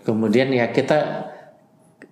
Kemudian 0.06 0.54
ya 0.54 0.70
kita 0.70 0.98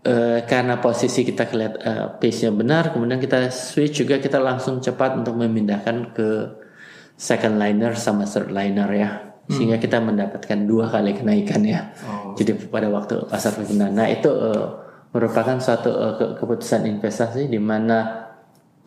uh, 0.05 0.39
karena 0.45 0.77
posisi 0.85 1.25
kita 1.25 1.49
kelihatan 1.49 1.81
uh, 1.81 2.07
pace-nya 2.21 2.53
benar 2.53 2.93
kemudian 2.93 3.23
kita 3.23 3.49
switch 3.49 4.05
juga 4.05 4.21
kita 4.21 4.37
langsung 4.43 4.83
cepat 4.83 5.17
untuk 5.17 5.39
memindahkan 5.39 6.13
ke 6.13 6.29
second 7.15 7.57
liner 7.57 7.95
sama 7.95 8.27
third 8.27 8.51
liner 8.51 8.91
ya 8.91 9.35
sehingga 9.45 9.77
hmm. 9.77 9.85
kita 9.85 9.99
mendapatkan 10.01 10.59
dua 10.65 10.89
kali 10.89 11.13
kenaikan 11.13 11.61
ya. 11.69 11.93
Oh. 12.09 12.33
Jadi 12.33 12.57
pada 12.65 12.89
waktu 12.89 13.29
pasar. 13.29 13.61
Nah 13.77 14.09
itu 14.09 14.33
uh, 14.33 14.81
merupakan 15.13 15.61
suatu 15.61 15.93
uh, 15.93 16.15
ke 16.17 16.27
keputusan 16.41 16.89
investasi 16.89 17.53
di 17.53 17.61
mana 17.61 18.25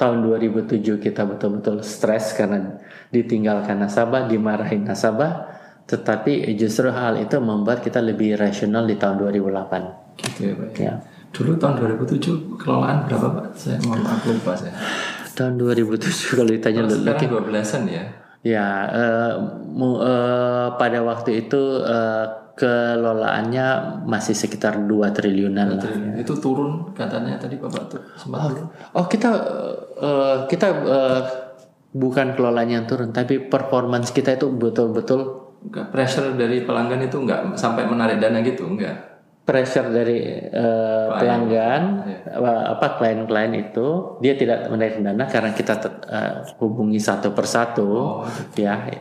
tahun 0.01 0.25
2007 0.25 0.81
kita 0.97 1.29
betul-betul 1.29 1.85
stres 1.85 2.33
karena 2.33 2.73
ditinggalkan 3.13 3.77
nasabah, 3.77 4.25
dimarahin 4.25 4.85
nasabah, 4.85 5.45
tetapi 5.85 6.41
justru 6.57 6.89
hal 6.89 7.21
itu 7.21 7.37
membuat 7.37 7.85
kita 7.85 8.01
lebih 8.01 8.33
rasional 8.33 8.89
di 8.89 8.97
tahun 8.97 9.21
2008. 9.29 10.17
Gitu 10.17 10.39
ya 10.41 10.53
Pak. 10.57 10.69
Ya. 10.73 10.93
Dulu 11.37 11.53
tahun 11.61 12.01
2007 12.01 12.57
kelolaan 12.57 13.05
berapa 13.05 13.27
Pak? 13.29 13.45
Saya 13.53 13.77
mau 13.85 13.93
lupa 14.25 14.57
saya 14.57 14.73
tahun 15.37 15.61
2007 15.61 16.33
kalau 16.41 16.49
ditanya 16.49 16.81
oh, 16.83 16.89
sekarang 16.89 17.45
12-an 17.45 17.83
ya 17.85 18.03
ya 18.41 18.67
uh, 18.89 19.33
mu, 19.69 20.01
uh, 20.01 20.73
pada 20.81 21.05
waktu 21.05 21.45
itu 21.45 21.61
uh, 21.85 22.47
kelolaannya 22.57 24.01
masih 24.09 24.33
sekitar 24.33 24.81
2 24.81 24.89
triliunan 25.13 25.77
lah. 25.77 25.85
Ya. 25.85 26.25
Itu 26.25 26.41
turun 26.41 26.89
katanya 26.97 27.37
tadi 27.37 27.61
Bapak 27.61 27.83
tuh 27.85 28.01
sempat 28.17 28.39
oh, 28.41 28.49
turun. 28.49 28.67
Oh, 28.97 29.05
kita 29.05 29.29
uh, 30.01 30.37
kita 30.49 30.67
uh, 30.73 31.21
bukan 31.93 32.33
kelolanya 32.33 32.81
yang 32.81 32.87
turun, 32.89 33.13
tapi 33.13 33.37
performance 33.45 34.09
kita 34.09 34.41
itu 34.41 34.49
betul-betul 34.49 35.45
pressure 35.93 36.33
dari 36.33 36.65
pelanggan 36.65 37.05
itu 37.05 37.21
enggak 37.21 37.53
sampai 37.53 37.85
menarik 37.85 38.17
dana 38.17 38.41
gitu, 38.41 38.65
enggak 38.65 39.06
pressure 39.47 39.87
dari 39.95 40.43
uh, 40.51 41.15
pelanggan 41.15 41.81
ya. 42.03 42.75
apa 42.75 42.99
klien-klien 42.99 43.55
itu 43.55 44.19
dia 44.19 44.35
tidak 44.35 44.67
menarik 44.67 44.99
dana 44.99 45.23
karena 45.23 45.55
kita 45.55 45.79
uh, 45.87 46.43
hubungi 46.59 46.99
satu 46.99 47.31
persatu 47.31 47.87
oh, 47.87 48.27
ya 48.59 48.91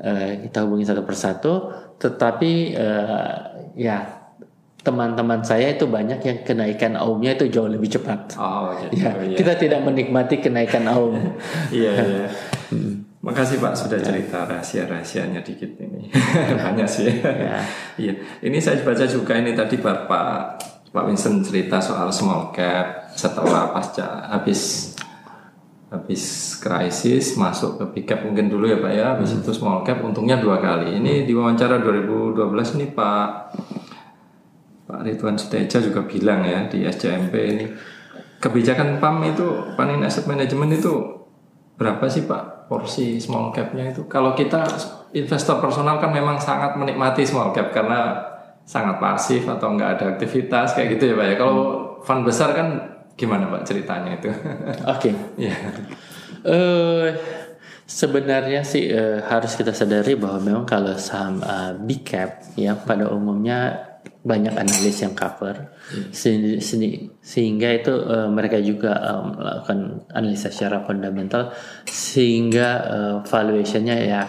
uh, 0.00 0.30
kita 0.40 0.64
hubungi 0.64 0.88
satu 0.88 1.04
persatu 1.04 1.52
tetapi 2.00 2.72
uh, 2.80 3.36
ya 3.76 4.24
teman-teman 4.80 5.44
saya 5.44 5.76
itu 5.76 5.84
banyak 5.84 6.20
yang 6.24 6.38
kenaikan 6.48 6.96
aumnya 6.96 7.36
itu 7.36 7.52
jauh 7.52 7.68
lebih 7.68 7.92
cepat 7.92 8.40
oh, 8.40 8.72
ya, 8.88 9.12
ya 9.20 9.36
kita 9.36 9.52
tidak 9.60 9.84
menikmati 9.84 10.40
kenaikan 10.40 10.88
aum 10.88 11.12
iya, 11.68 11.92
iya. 11.92 12.28
Hmm. 12.72 13.03
Makasih 13.24 13.56
Pak 13.56 13.72
sudah 13.72 13.96
cerita 14.04 14.44
rahasia-rahasianya 14.44 15.40
dikit 15.40 15.80
ini. 15.80 16.12
Banyak 16.60 16.84
sih. 16.84 17.08
Ya. 17.24 17.64
Iya. 17.96 18.12
Ini 18.44 18.58
saya 18.60 18.84
baca 18.84 19.08
juga 19.08 19.40
ini 19.40 19.56
tadi 19.56 19.80
Bapak 19.80 20.60
Pak 20.92 21.04
Winston 21.08 21.40
cerita 21.40 21.80
soal 21.80 22.12
small 22.12 22.52
cap 22.52 23.08
setelah 23.16 23.72
pasca 23.72 24.28
habis 24.28 24.92
habis 25.88 26.54
krisis 26.60 27.40
masuk 27.40 27.80
ke 27.80 27.84
big 27.96 28.04
cap 28.04 28.20
mungkin 28.28 28.52
dulu 28.52 28.68
ya 28.68 28.76
Pak 28.76 28.92
ya. 28.92 29.06
Habis 29.16 29.40
itu 29.40 29.56
small 29.56 29.80
cap 29.88 30.04
untungnya 30.04 30.36
dua 30.36 30.60
kali. 30.60 31.00
Ini 31.00 31.24
di 31.24 31.32
wawancara 31.32 31.80
2012 31.80 32.76
ini 32.76 32.92
Pak 32.92 33.28
Pak 34.84 35.00
Ridwan 35.00 35.40
Suteja 35.40 35.80
juga 35.80 36.04
bilang 36.04 36.44
ya 36.44 36.68
di 36.68 36.84
SCMP 36.84 37.34
ini 37.40 37.66
kebijakan 38.36 39.00
PAM 39.00 39.24
itu 39.24 39.72
Panin 39.80 40.04
Asset 40.04 40.28
Management 40.28 40.76
itu 40.76 41.24
berapa 41.80 42.04
sih 42.12 42.28
Pak 42.28 42.53
porsi 42.68 43.20
small 43.20 43.52
capnya 43.52 43.92
itu? 43.92 44.06
Kalau 44.08 44.32
kita 44.32 44.64
investor 45.14 45.60
personal 45.62 46.00
kan 46.00 46.10
memang 46.10 46.40
sangat 46.40 46.74
menikmati 46.74 47.22
small 47.22 47.54
cap 47.54 47.70
karena 47.70 48.18
sangat 48.64 48.96
pasif 48.96 49.44
atau 49.44 49.76
nggak 49.76 49.90
ada 50.00 50.04
aktivitas 50.16 50.72
kayak 50.72 50.96
gitu 50.96 51.12
ya 51.12 51.14
Pak 51.20 51.26
ya. 51.28 51.34
Kalau 51.36 51.56
fund 52.00 52.22
besar 52.24 52.56
kan 52.56 52.68
gimana 53.14 53.48
Pak 53.52 53.62
ceritanya 53.68 54.16
itu? 54.16 54.28
Oke. 54.94 55.10
Iya. 55.36 55.56
Eh, 56.44 57.08
sebenarnya 57.84 58.64
sih 58.64 58.88
eh, 58.88 59.20
harus 59.24 59.56
kita 59.56 59.72
sadari 59.76 60.16
bahwa 60.16 60.40
memang 60.40 60.64
kalau 60.64 60.96
saham 60.96 61.40
eh, 61.44 61.72
big 61.84 62.04
cap 62.04 62.42
ya 62.56 62.76
pada 62.76 63.08
umumnya 63.12 63.93
banyak 64.24 64.56
analis 64.56 65.04
yang 65.04 65.12
cover. 65.12 65.76
Se- 66.08 66.56
se- 66.64 67.12
sehingga 67.20 67.68
itu 67.76 67.92
eh, 67.92 68.28
mereka 68.32 68.56
juga 68.56 68.96
eh, 68.96 69.20
melakukan 69.20 69.78
analisa 70.16 70.48
secara 70.48 70.80
fundamental 70.80 71.52
sehingga 71.84 72.68
eh, 72.88 73.14
valuationnya 73.28 73.96
ya 74.00 74.22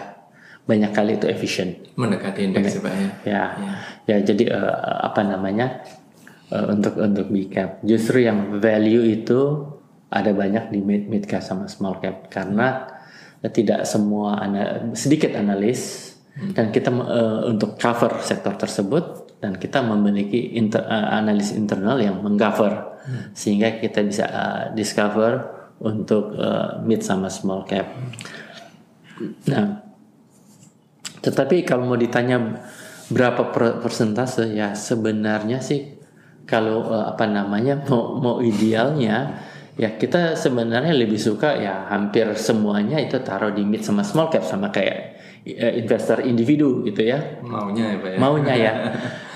banyak 0.68 0.92
kali 0.92 1.16
itu 1.16 1.26
efisien. 1.32 1.80
Mendekati 1.96 2.44
indeks 2.44 2.76
ya 2.76 2.80
Pak 2.84 2.92
ya. 2.92 3.08
Ya, 3.24 3.44
ya. 4.04 4.16
Jadi 4.20 4.52
eh, 4.52 4.74
apa 5.00 5.24
namanya 5.24 5.80
eh, 6.52 6.66
untuk 6.68 7.00
untuk 7.00 7.32
big 7.32 7.48
cap. 7.56 7.80
Justru 7.80 8.20
yang 8.20 8.60
value 8.60 9.00
itu 9.00 9.64
ada 10.12 10.30
banyak 10.30 10.70
di 10.70 10.84
mid 10.84 11.08
mid 11.08 11.24
cap 11.24 11.40
sama 11.40 11.72
small 11.72 11.96
cap. 12.04 12.28
Karena 12.28 12.84
eh, 13.40 13.48
tidak 13.48 13.88
semua 13.88 14.44
ana- 14.44 14.92
sedikit 14.92 15.32
analis 15.40 16.12
dan 16.52 16.68
kita 16.68 16.92
eh, 16.92 17.40
untuk 17.48 17.80
cover 17.80 18.20
sektor 18.20 18.52
tersebut 18.60 19.25
dan 19.40 19.56
kita 19.60 19.84
memiliki 19.84 20.56
inter, 20.56 20.82
eh, 20.84 21.08
analis 21.12 21.52
internal 21.52 22.00
yang 22.00 22.20
mengcover 22.24 22.96
sehingga 23.32 23.78
kita 23.78 24.02
bisa 24.02 24.24
eh, 24.26 24.64
discover 24.74 25.32
untuk 25.80 26.34
eh, 26.34 26.80
mid 26.82 27.04
sama 27.04 27.28
small 27.28 27.68
cap. 27.68 27.86
Nah, 29.48 29.66
tetapi 31.20 31.66
kalau 31.66 31.88
mau 31.88 31.98
ditanya 31.98 32.62
berapa 33.06 33.54
per- 33.54 33.78
persentase 33.78 34.50
ya 34.50 34.74
sebenarnya 34.74 35.62
sih 35.62 35.94
kalau 36.48 36.90
eh, 36.90 37.04
apa 37.12 37.26
namanya 37.28 37.82
mau 37.88 38.16
mau 38.18 38.36
idealnya 38.40 39.42
ya 39.76 39.92
kita 40.00 40.40
sebenarnya 40.40 40.96
lebih 40.96 41.20
suka 41.20 41.60
ya 41.60 41.92
hampir 41.92 42.32
semuanya 42.34 42.96
itu 42.96 43.20
taruh 43.20 43.52
di 43.52 43.60
mid 43.60 43.84
sama 43.84 44.00
small 44.00 44.32
cap 44.32 44.40
sama 44.40 44.72
kayak 44.72 45.15
investor 45.54 46.26
individu 46.26 46.82
gitu 46.82 47.06
ya 47.06 47.38
Maunya 47.40 47.94
ya 47.94 47.98
Pak 48.02 48.10
ya. 48.10 48.18
maunya 48.18 48.54
ya. 48.56 48.72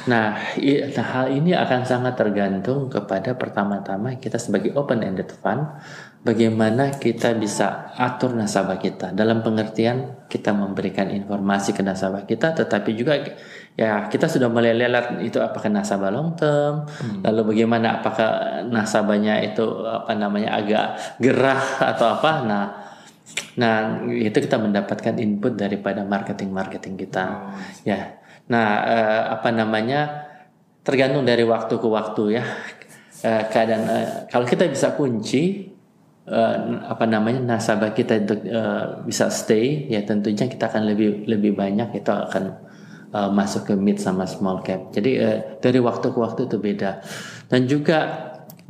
Nah, 0.01 0.33
i- 0.57 0.81
nah, 0.97 1.05
hal 1.13 1.29
ini 1.29 1.53
akan 1.53 1.85
sangat 1.85 2.17
tergantung 2.17 2.89
kepada 2.89 3.37
pertama-tama 3.37 4.17
kita 4.17 4.41
sebagai 4.41 4.73
open 4.73 5.05
ended 5.05 5.29
fund 5.29 5.61
bagaimana 6.25 6.97
kita 6.97 7.37
bisa 7.37 7.93
atur 7.97 8.33
nasabah 8.33 8.81
kita 8.81 9.13
dalam 9.13 9.45
pengertian 9.45 10.25
kita 10.25 10.57
memberikan 10.57 11.09
informasi 11.09 11.77
ke 11.77 11.85
nasabah 11.85 12.25
kita 12.25 12.57
tetapi 12.57 12.97
juga 12.97 13.21
ya 13.77 14.09
kita 14.09 14.25
sudah 14.25 14.49
mulai 14.49 14.73
lihat 14.73 15.21
itu 15.21 15.37
apakah 15.37 15.69
nasabah 15.69 16.09
long 16.09 16.33
term 16.33 16.89
lalu 17.21 17.53
bagaimana 17.57 18.01
apakah 18.01 18.29
nasabahnya 18.69 19.37
itu 19.41 19.65
apa 19.85 20.17
namanya 20.17 20.57
agak 20.57 20.97
gerah 21.21 21.61
atau 21.93 22.17
apa 22.17 22.33
nah 22.45 22.65
Nah, 23.59 24.07
itu 24.09 24.39
kita 24.39 24.57
mendapatkan 24.57 25.19
input 25.19 25.59
daripada 25.59 26.07
marketing-marketing 26.07 26.95
kita. 26.97 27.55
Ya. 27.83 28.21
Nah, 28.47 28.69
eh, 28.87 29.23
apa 29.35 29.51
namanya? 29.51 30.31
Tergantung 30.81 31.29
dari 31.29 31.45
waktu 31.45 31.75
ke 31.77 31.89
waktu 31.91 32.41
ya. 32.41 32.45
Eh, 33.21 33.43
keadaan 33.53 33.85
eh, 33.85 34.09
kalau 34.33 34.49
kita 34.49 34.65
bisa 34.65 34.97
kunci 34.97 35.69
eh, 36.25 36.57
apa 36.89 37.05
namanya 37.05 37.45
nasabah 37.45 37.93
kita 37.93 38.17
untuk 38.25 38.41
eh, 38.49 38.85
bisa 39.05 39.29
stay, 39.29 39.93
ya 39.93 40.01
tentunya 40.09 40.49
kita 40.49 40.73
akan 40.73 40.89
lebih 40.89 41.29
lebih 41.29 41.53
banyak 41.53 42.01
itu 42.01 42.09
akan 42.09 42.45
eh, 43.13 43.31
masuk 43.37 43.69
ke 43.69 43.75
mid 43.77 44.01
sama 44.01 44.25
small 44.25 44.65
cap. 44.65 44.89
Jadi 44.97 45.11
eh, 45.21 45.39
dari 45.61 45.85
waktu 45.85 46.17
ke 46.17 46.19
waktu 46.19 46.49
itu 46.49 46.57
beda. 46.57 47.05
Dan 47.53 47.69
juga 47.69 47.99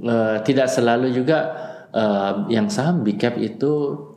eh, 0.03 0.43
tidak 0.43 0.67
selalu 0.67 1.15
juga 1.15 1.39
eh, 1.95 2.33
yang 2.51 2.67
saham 2.67 3.07
big 3.07 3.23
cap 3.23 3.39
itu 3.39 4.10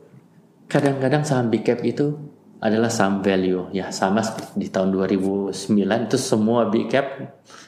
kadang-kadang 0.68 1.22
saham 1.22 1.52
big 1.52 1.64
cap 1.64 1.80
itu 1.84 2.16
adalah 2.64 2.88
saham 2.88 3.20
value. 3.20 3.68
Ya 3.76 3.92
sama 3.92 4.24
di 4.56 4.72
tahun 4.72 4.96
2009 4.96 5.52
itu 6.08 6.16
semua 6.16 6.72
big 6.72 6.88
cap 6.88 7.06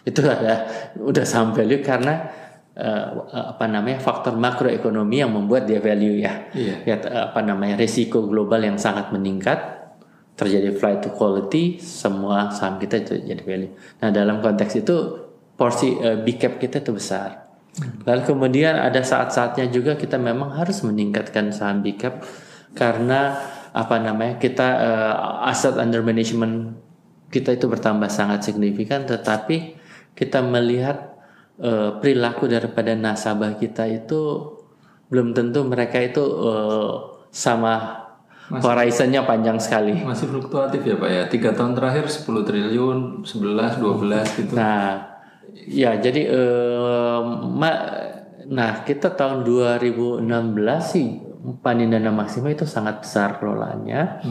itu 0.09 0.21
ada 0.25 0.65
udah 0.97 1.25
saham 1.29 1.53
value 1.53 1.85
karena 1.85 2.33
eh, 2.73 3.07
apa 3.53 3.69
namanya 3.69 4.01
faktor 4.01 4.41
makroekonomi 4.41 5.21
yang 5.21 5.37
membuat 5.37 5.69
dia 5.69 5.85
value 5.85 6.25
ya. 6.25 6.49
Iya. 6.57 6.75
ya 6.89 6.97
apa 7.29 7.45
namanya 7.45 7.77
risiko 7.77 8.25
global 8.25 8.65
yang 8.65 8.81
sangat 8.81 9.13
meningkat 9.13 9.77
terjadi 10.37 10.69
flight 10.77 11.01
to 11.01 11.09
quality 11.17 11.81
semua 11.81 12.53
saham 12.53 12.81
kita 12.81 13.05
itu 13.05 13.13
jadi 13.21 13.43
value. 13.45 13.73
Nah 14.01 14.09
dalam 14.09 14.41
konteks 14.41 14.81
itu 14.81 14.97
porsi 15.57 15.97
eh, 16.01 16.21
big 16.21 16.41
cap 16.41 16.57
kita 16.57 16.81
itu 16.81 16.97
besar. 16.97 17.45
Lalu 18.09 18.23
kemudian 18.25 18.81
ada 18.81 19.05
saat-saatnya 19.05 19.69
juga 19.69 20.01
kita 20.01 20.17
memang 20.17 20.57
harus 20.57 20.81
meningkatkan 20.81 21.53
saham 21.53 21.85
big 21.85 22.01
cap 22.01 22.25
karena 22.77 23.35
apa 23.73 23.97
namanya 24.01 24.37
kita 24.37 24.69
eh, 24.79 25.49
aset 25.51 25.77
under 25.81 26.05
management 26.05 26.77
kita 27.33 27.57
itu 27.57 27.67
bertambah 27.67 28.09
sangat 28.09 28.47
signifikan 28.47 29.09
tetapi 29.09 29.77
kita 30.12 30.45
melihat 30.45 31.17
eh, 31.61 31.97
perilaku 31.99 32.47
daripada 32.47 32.93
nasabah 32.93 33.57
kita 33.57 33.89
itu 33.89 34.53
belum 35.09 35.33
tentu 35.33 35.65
mereka 35.65 35.99
itu 36.01 36.23
eh, 36.23 36.93
sama 37.33 38.07
horizonnya 38.47 39.27
panjang 39.27 39.59
sekali. 39.59 40.07
Masih 40.07 40.31
fluktuatif 40.31 40.87
ya 40.87 40.95
Pak 40.97 41.11
ya. 41.11 41.23
Tiga 41.27 41.51
tahun 41.51 41.75
terakhir 41.75 42.07
10 42.07 42.47
triliun, 42.47 42.99
11, 43.27 43.83
12 43.83 44.39
gitu. 44.39 44.53
Nah, 44.55 45.19
ya 45.67 45.99
jadi 45.99 46.23
eh, 46.31 47.21
ma- 47.43 48.15
nah 48.47 48.87
kita 48.87 49.19
tahun 49.19 49.43
2016 49.43 50.23
sih 50.87 51.26
panen 51.63 51.91
dana 51.91 52.11
maksimal 52.11 52.51
itu 52.51 52.65
sangat 52.65 53.03
besar 53.03 53.39
kelolaannya. 53.39 54.25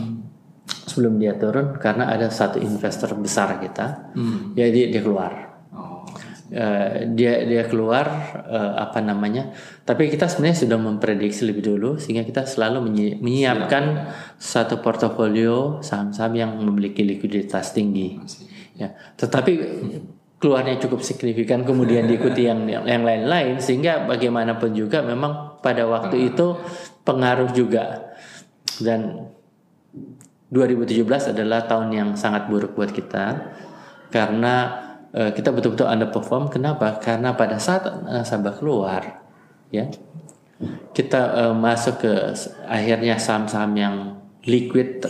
Sebelum 0.65 1.21
dia 1.21 1.37
turun 1.37 1.77
karena 1.77 2.09
ada 2.09 2.29
satu 2.29 2.57
investor 2.57 3.13
besar 3.17 3.61
kita, 3.61 4.13
Hmm. 4.17 4.57
ya 4.57 4.65
dia, 4.73 4.89
keluar. 4.97 5.61
Oh. 5.69 6.01
Eh, 6.45 7.09
dia 7.13 7.41
dia 7.45 7.65
keluar 7.65 8.05
eh, 8.45 8.73
apa 8.77 9.01
namanya 9.01 9.49
tapi 9.81 10.13
kita 10.13 10.29
sebenarnya 10.29 10.61
sudah 10.61 10.77
memprediksi 10.77 11.41
lebih 11.41 11.73
dulu 11.73 11.97
sehingga 11.97 12.21
kita 12.21 12.45
selalu 12.45 12.85
menyi- 12.85 13.17
menyiapkan 13.17 14.13
satu 14.37 14.77
portofolio 14.77 15.81
saham-saham 15.81 16.37
yang 16.37 16.51
memiliki 16.61 17.01
likuiditas 17.01 17.73
tinggi 17.73 18.21
ya 18.77 18.93
tetapi 19.17 19.51
keluarnya 20.37 20.77
cukup 20.77 21.01
signifikan 21.01 21.65
kemudian 21.65 22.05
diikuti 22.05 22.45
yang 22.45 22.61
yang 22.69 23.01
lain-lain 23.01 23.57
sehingga 23.57 24.05
bagaimanapun 24.05 24.69
juga 24.77 25.01
memang 25.01 25.57
pada 25.65 25.89
waktu 25.89 26.29
itu 26.29 26.61
pengaruh 27.05 27.53
juga 27.53 28.11
dan 28.81 29.29
2017 30.49 31.05
adalah 31.31 31.65
tahun 31.69 31.89
yang 31.93 32.09
sangat 32.17 32.49
buruk 32.51 32.75
buat 32.75 32.91
kita 32.91 33.55
karena 34.09 34.55
eh, 35.13 35.31
kita 35.31 35.53
betul-betul 35.55 35.87
underperform. 35.87 36.51
Kenapa? 36.51 36.97
Karena 36.99 37.33
pada 37.33 37.61
saat 37.61 37.87
nasabah 38.05 38.57
keluar, 38.57 39.25
ya 39.69 39.89
kita 40.91 41.21
eh, 41.49 41.55
masuk 41.55 41.95
ke 42.03 42.13
akhirnya 42.67 43.19
saham-saham 43.19 43.73
yang 43.75 43.95
liquid, 44.45 45.01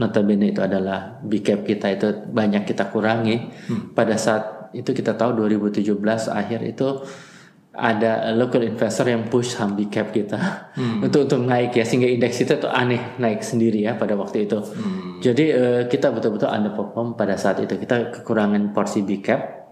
notabene 0.00 0.50
itu 0.50 0.64
adalah 0.64 1.20
big 1.22 1.44
cap 1.44 1.62
kita 1.62 1.92
itu 1.92 2.06
banyak 2.32 2.64
kita 2.64 2.88
kurangi. 2.88 3.52
Pada 3.92 4.16
saat 4.16 4.72
itu 4.72 4.90
kita 4.96 5.14
tahu 5.14 5.36
2017 5.36 5.84
akhir 6.32 6.60
itu 6.64 7.04
ada 7.72 8.36
local 8.36 8.60
investor 8.60 9.08
yang 9.08 9.32
push 9.32 9.56
saham 9.56 9.72
big 9.72 9.88
cap 9.88 10.12
kita 10.12 10.68
untuk 11.04 11.24
untuk 11.24 11.40
naik 11.40 11.72
ya 11.72 11.88
sehingga 11.88 12.04
indeks 12.04 12.44
itu 12.44 12.60
tuh 12.60 12.68
aneh 12.68 13.16
naik 13.16 13.40
sendiri 13.40 13.88
ya 13.88 13.96
pada 13.96 14.12
waktu 14.12 14.44
itu. 14.44 14.60
Jadi 15.24 15.44
eh, 15.48 15.82
kita 15.88 16.12
betul-betul 16.12 16.52
underperform 16.52 17.16
pada 17.16 17.40
saat 17.40 17.64
itu 17.64 17.80
kita 17.80 18.12
kekurangan 18.20 18.76
porsi 18.76 19.00
big 19.00 19.24
cap 19.24 19.62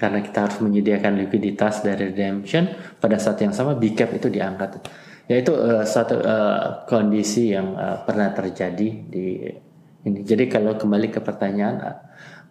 karena 0.00 0.24
kita 0.24 0.48
harus 0.48 0.58
menyediakan 0.64 1.20
likuiditas 1.22 1.84
dari 1.84 2.08
redemption 2.10 2.66
pada 2.98 3.20
saat 3.20 3.38
yang 3.44 3.52
sama 3.52 3.76
big 3.76 3.94
cap 3.94 4.10
itu 4.10 4.32
diangkat. 4.32 4.80
Ya 5.30 5.38
itu 5.38 5.54
uh, 5.54 5.86
satu 5.86 6.18
uh, 6.18 6.82
kondisi 6.90 7.54
yang 7.54 7.78
uh, 7.78 8.02
pernah 8.02 8.34
terjadi 8.34 8.88
di 9.06 9.46
ini. 10.02 10.26
Jadi 10.26 10.50
kalau 10.50 10.74
kembali 10.74 11.12
ke 11.12 11.20
pertanyaan 11.22 11.76
uh, 11.78 11.96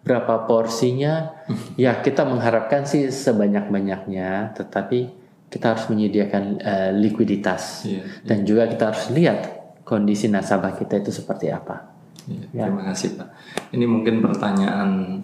berapa 0.00 0.48
porsinya, 0.48 1.44
ya 1.76 2.00
kita 2.00 2.24
mengharapkan 2.24 2.88
sih 2.88 3.12
sebanyak-banyaknya, 3.12 4.56
tetapi 4.56 5.12
kita 5.50 5.74
harus 5.76 5.90
menyediakan 5.90 6.44
uh, 6.62 6.90
likuiditas 6.94 7.84
Iya, 7.84 8.02
dan 8.22 8.46
juga 8.46 8.70
kita 8.70 8.94
harus 8.94 9.10
lihat 9.10 9.38
kondisi 9.82 10.30
nasabah 10.30 10.78
kita 10.78 11.02
itu 11.02 11.10
seperti 11.10 11.50
apa. 11.50 11.90
Iya, 12.30 12.46
Ya. 12.54 12.62
Terima 12.70 12.86
kasih 12.86 13.18
Pak. 13.18 13.28
Ini 13.74 13.84
mungkin 13.90 14.22
pertanyaan 14.22 15.18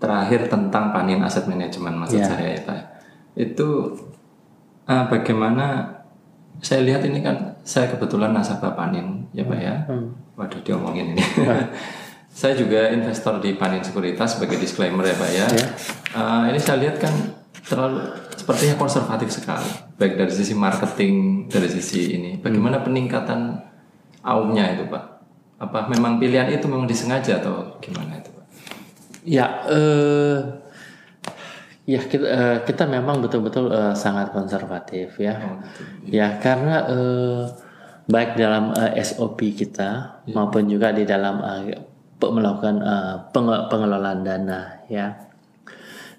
terakhir 0.00 0.48
tentang 0.48 0.88
panin 0.96 1.20
aset 1.20 1.44
manajemen 1.44 2.00
maksud 2.00 2.18
Ya. 2.18 2.26
saya 2.32 2.48
ya 2.56 2.60
Pak. 2.64 2.80
Itu 3.36 3.68
ah, 4.88 5.04
bagaimana 5.06 6.00
saya 6.64 6.80
lihat 6.84 7.04
ini 7.04 7.20
kan 7.20 7.60
saya 7.60 7.92
kebetulan 7.92 8.32
nasabah 8.32 8.72
panin 8.72 9.28
ya 9.36 9.44
Pak 9.44 9.58
ya. 9.60 9.74
Hmm. 9.86 10.16
Waduh 10.40 10.60
diomongin 10.64 11.12
ini. 11.12 11.22
saya 12.30 12.54
juga 12.56 12.88
investor 12.94 13.42
di 13.42 13.58
panin 13.58 13.82
sekuritas 13.82 14.38
sebagai 14.38 14.56
disclaimer 14.56 15.02
ya 15.04 15.16
Pak 15.18 15.30
ya. 15.34 15.46
Ya. 15.50 15.66
Ah, 16.14 16.42
ini 16.48 16.58
saya 16.62 16.78
lihat 16.80 17.02
kan 17.02 17.12
terlalu 17.66 18.00
sepertinya 18.34 18.74
konservatif 18.80 19.28
sekali 19.30 19.68
baik 20.00 20.16
dari 20.16 20.32
sisi 20.32 20.56
marketing 20.56 21.46
dari 21.52 21.68
sisi 21.68 22.16
ini. 22.16 22.30
Bagaimana 22.40 22.80
peningkatan 22.80 23.60
aumnya 24.24 24.72
itu 24.72 24.88
Pak? 24.88 25.04
Apa 25.60 25.92
memang 25.92 26.16
pilihan 26.16 26.48
itu 26.48 26.64
memang 26.64 26.88
disengaja 26.88 27.36
atau 27.36 27.76
gimana 27.84 28.16
itu 28.16 28.32
Pak? 28.32 28.44
Ya, 29.28 29.60
eh, 29.68 30.36
ya 31.84 32.00
kita, 32.00 32.26
eh, 32.26 32.58
kita 32.64 32.88
memang 32.88 33.20
betul-betul 33.20 33.68
eh, 33.68 33.92
sangat 33.92 34.32
konservatif 34.32 35.20
ya. 35.20 35.36
Oh, 35.36 35.60
gitu. 35.60 36.16
Ya 36.16 36.40
karena 36.40 36.88
eh, 36.88 37.42
baik 38.08 38.40
dalam 38.40 38.72
eh, 38.72 39.04
SOP 39.04 39.52
kita 39.52 40.24
maupun 40.32 40.64
juga 40.64 40.96
di 40.96 41.04
dalam 41.04 41.44
pe- 41.44 41.89
melakukan 42.28 42.84
penge- 43.32 43.64
pengelolaan 43.72 44.20
dana 44.20 44.84
ya. 44.92 45.16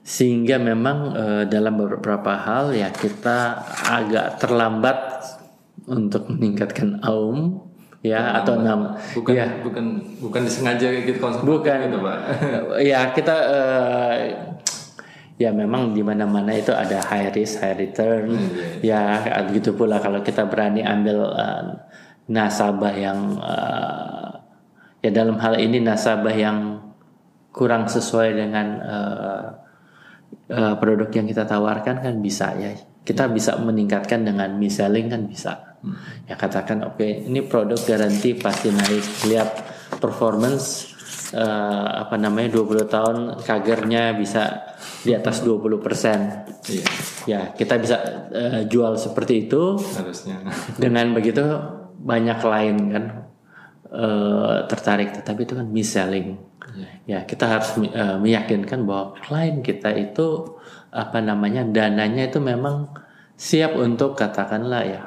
Sehingga 0.02 0.58
memang 0.58 1.14
eh, 1.14 1.43
dalam 1.45 1.78
beberapa 1.78 2.34
hal 2.34 2.74
ya 2.74 2.89
kita 2.89 3.62
agak 3.86 4.41
terlambat 4.41 4.97
untuk 5.86 6.26
meningkatkan 6.26 6.97
aum 7.06 7.62
ya 8.02 8.41
atau 8.41 8.58
enam 8.58 8.97
Bukan 9.14 9.30
ya 9.38 9.62
bukan 9.62 10.02
bukan 10.18 10.41
disengaja 10.41 10.89
gitu 10.89 11.22
Bukan. 11.22 11.78
gitu 11.86 11.97
Pak. 12.02 12.18
ya 12.91 13.14
kita 13.14 13.36
eh, 13.54 14.18
ya 15.38 15.54
memang 15.54 15.93
di 15.93 16.02
mana-mana 16.02 16.49
itu 16.54 16.74
ada 16.74 16.97
high 17.02 17.30
risk 17.34 17.62
high 17.62 17.78
return 17.78 18.34
ya 18.82 19.22
gitu 19.54 19.74
pula 19.74 20.02
kalau 20.02 20.22
kita 20.22 20.49
berani 20.49 20.82
ambil 20.82 21.30
eh, 21.30 21.66
nasabah 22.26 22.93
yang 22.93 23.38
eh, 23.38 24.20
ya 25.02 25.10
dalam 25.10 25.38
hal 25.41 25.58
ini 25.58 25.82
nasabah 25.82 26.36
yang 26.38 26.58
kurang 27.52 27.89
sesuai 27.89 28.30
dengan 28.38 28.68
eh, 28.80 29.47
eh, 30.49 30.74
produk 30.80 31.10
yang 31.12 31.28
kita 31.28 31.43
tawarkan 31.43 31.99
kan 31.99 32.16
bisa 32.22 32.56
ya. 32.56 32.72
Kita 33.02 33.28
bisa 33.34 33.58
meningkatkan 33.58 34.22
dengan 34.22 34.56
mis-selling 34.62 35.10
kan 35.10 35.26
bisa. 35.26 35.54
Ya 36.30 36.38
katakan 36.38 36.86
oke 36.86 37.02
ini 37.02 37.41
produk 37.41 37.78
garansi 37.82 38.38
pasti 38.38 38.70
naik. 38.70 39.06
Lihat 39.26 39.49
performance 39.97 40.93
eh, 41.34 41.89
apa 42.06 42.16
namanya 42.22 42.54
20 42.54 42.86
tahun 42.86 43.18
kagernya 43.41 44.14
bisa 44.16 44.70
di 45.02 45.18
atas 45.18 45.41
20 45.41 45.82
persen. 45.82 46.45
Iya, 46.70 46.86
ya 47.26 47.41
kita 47.58 47.82
bisa 47.82 47.97
eh, 48.30 48.62
jual 48.70 48.95
seperti 49.02 49.49
itu 49.49 49.82
harusnya. 49.82 50.45
dengan 50.78 51.10
begitu 51.18 51.41
banyak 52.02 52.39
lain 52.45 52.78
kan 52.93 53.06
eh, 53.91 54.57
tertarik 54.67 55.13
tetapi 55.15 55.43
itu 55.45 55.53
kan 55.59 55.67
mis-selling. 55.67 56.39
Ya 57.03 57.27
kita 57.27 57.45
harus 57.51 57.75
eh, 57.77 58.17
meyakinkan 58.17 58.87
bahwa 58.87 59.13
klien 59.19 59.59
kita 59.59 59.91
itu 59.91 60.57
apa 60.91 61.19
namanya 61.19 61.67
dananya 61.67 62.31
itu 62.31 62.39
memang 62.39 62.91
siap 63.35 63.75
untuk 63.75 64.15
katakanlah 64.15 64.83
ya 64.87 65.03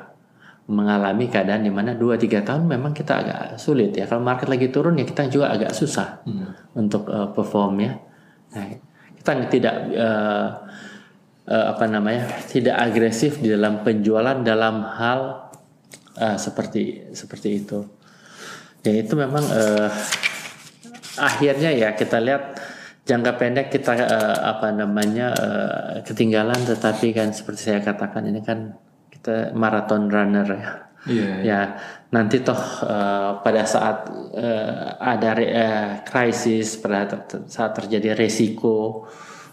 mengalami 0.64 1.28
keadaan 1.28 1.60
di 1.60 1.68
mana 1.68 1.92
2-3 1.92 2.40
tahun 2.40 2.64
memang 2.64 2.96
kita 2.96 3.12
agak 3.20 3.40
sulit 3.60 3.92
ya. 3.92 4.08
Kalau 4.08 4.24
market 4.24 4.48
lagi 4.48 4.72
turun 4.72 4.96
ya 4.96 5.04
kita 5.04 5.28
juga 5.28 5.52
agak 5.52 5.72
susah 5.76 6.24
untuk 6.76 7.08
eh, 7.08 7.28
perform 7.32 7.74
ya. 7.80 7.92
Nah, 8.54 8.64
kita 9.24 9.30
tidak 9.48 9.74
eh, 9.92 10.48
eh, 11.48 11.66
apa 11.72 11.84
namanya 11.88 12.28
tidak 12.48 12.76
agresif 12.76 13.40
di 13.40 13.52
dalam 13.52 13.84
penjualan 13.84 14.40
dalam 14.40 14.84
hal 14.84 15.50
eh, 16.16 16.36
seperti 16.40 17.12
seperti 17.12 17.48
itu 17.64 17.78
ya 18.84 18.92
itu 18.94 19.16
memang 19.16 19.44
eh, 19.48 19.90
akhirnya 21.18 21.70
ya 21.72 21.88
kita 21.96 22.20
lihat 22.20 22.60
jangka 23.04 23.32
pendek 23.40 23.66
kita 23.72 23.92
eh, 23.96 24.38
apa 24.44 24.70
namanya 24.70 25.32
eh, 25.34 25.94
ketinggalan. 26.04 26.60
Tetapi 26.68 27.16
kan 27.16 27.32
seperti 27.32 27.72
saya 27.72 27.80
katakan 27.80 28.28
ini 28.28 28.44
kan 28.44 28.76
kita 29.10 29.56
marathon 29.56 30.12
runner 30.12 30.48
ya. 30.48 30.70
Iya, 31.04 31.32
ya 31.44 31.60
nanti 32.16 32.40
toh 32.40 32.56
eh, 32.84 33.30
pada 33.44 33.62
saat 33.68 34.08
eh, 34.32 34.72
ada 34.96 35.30
re- 35.36 35.52
eh, 35.52 35.90
krisis 36.00 36.80
pada 36.80 37.04
ter- 37.04 37.44
saat 37.44 37.76
terjadi 37.76 38.16
resiko 38.16 39.04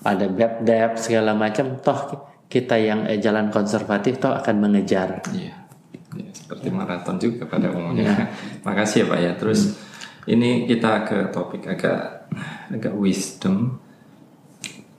ada 0.01 0.31
bad 0.31 0.63
debt 0.63 0.95
segala 0.95 1.35
macam 1.35 1.75
toh 1.83 2.31
kita 2.47 2.79
yang 2.79 3.03
eh, 3.03 3.19
jalan 3.19 3.51
konservatif 3.51 4.23
toh 4.23 4.31
akan 4.31 4.55
mengejar. 4.63 5.19
Iya. 5.35 5.70
Ya, 6.51 6.59
seperti 6.59 6.67
maraton 6.75 7.15
juga 7.15 7.47
pada 7.47 7.71
umumnya. 7.71 8.27
Makasih 8.67 9.07
ya 9.07 9.15
Pak 9.15 9.19
ya. 9.23 9.31
Terus 9.39 9.79
ini 10.27 10.67
kita 10.67 11.07
ke 11.07 11.17
topik 11.31 11.63
agak 11.63 12.27
agak 12.67 12.91
wisdom 12.99 13.79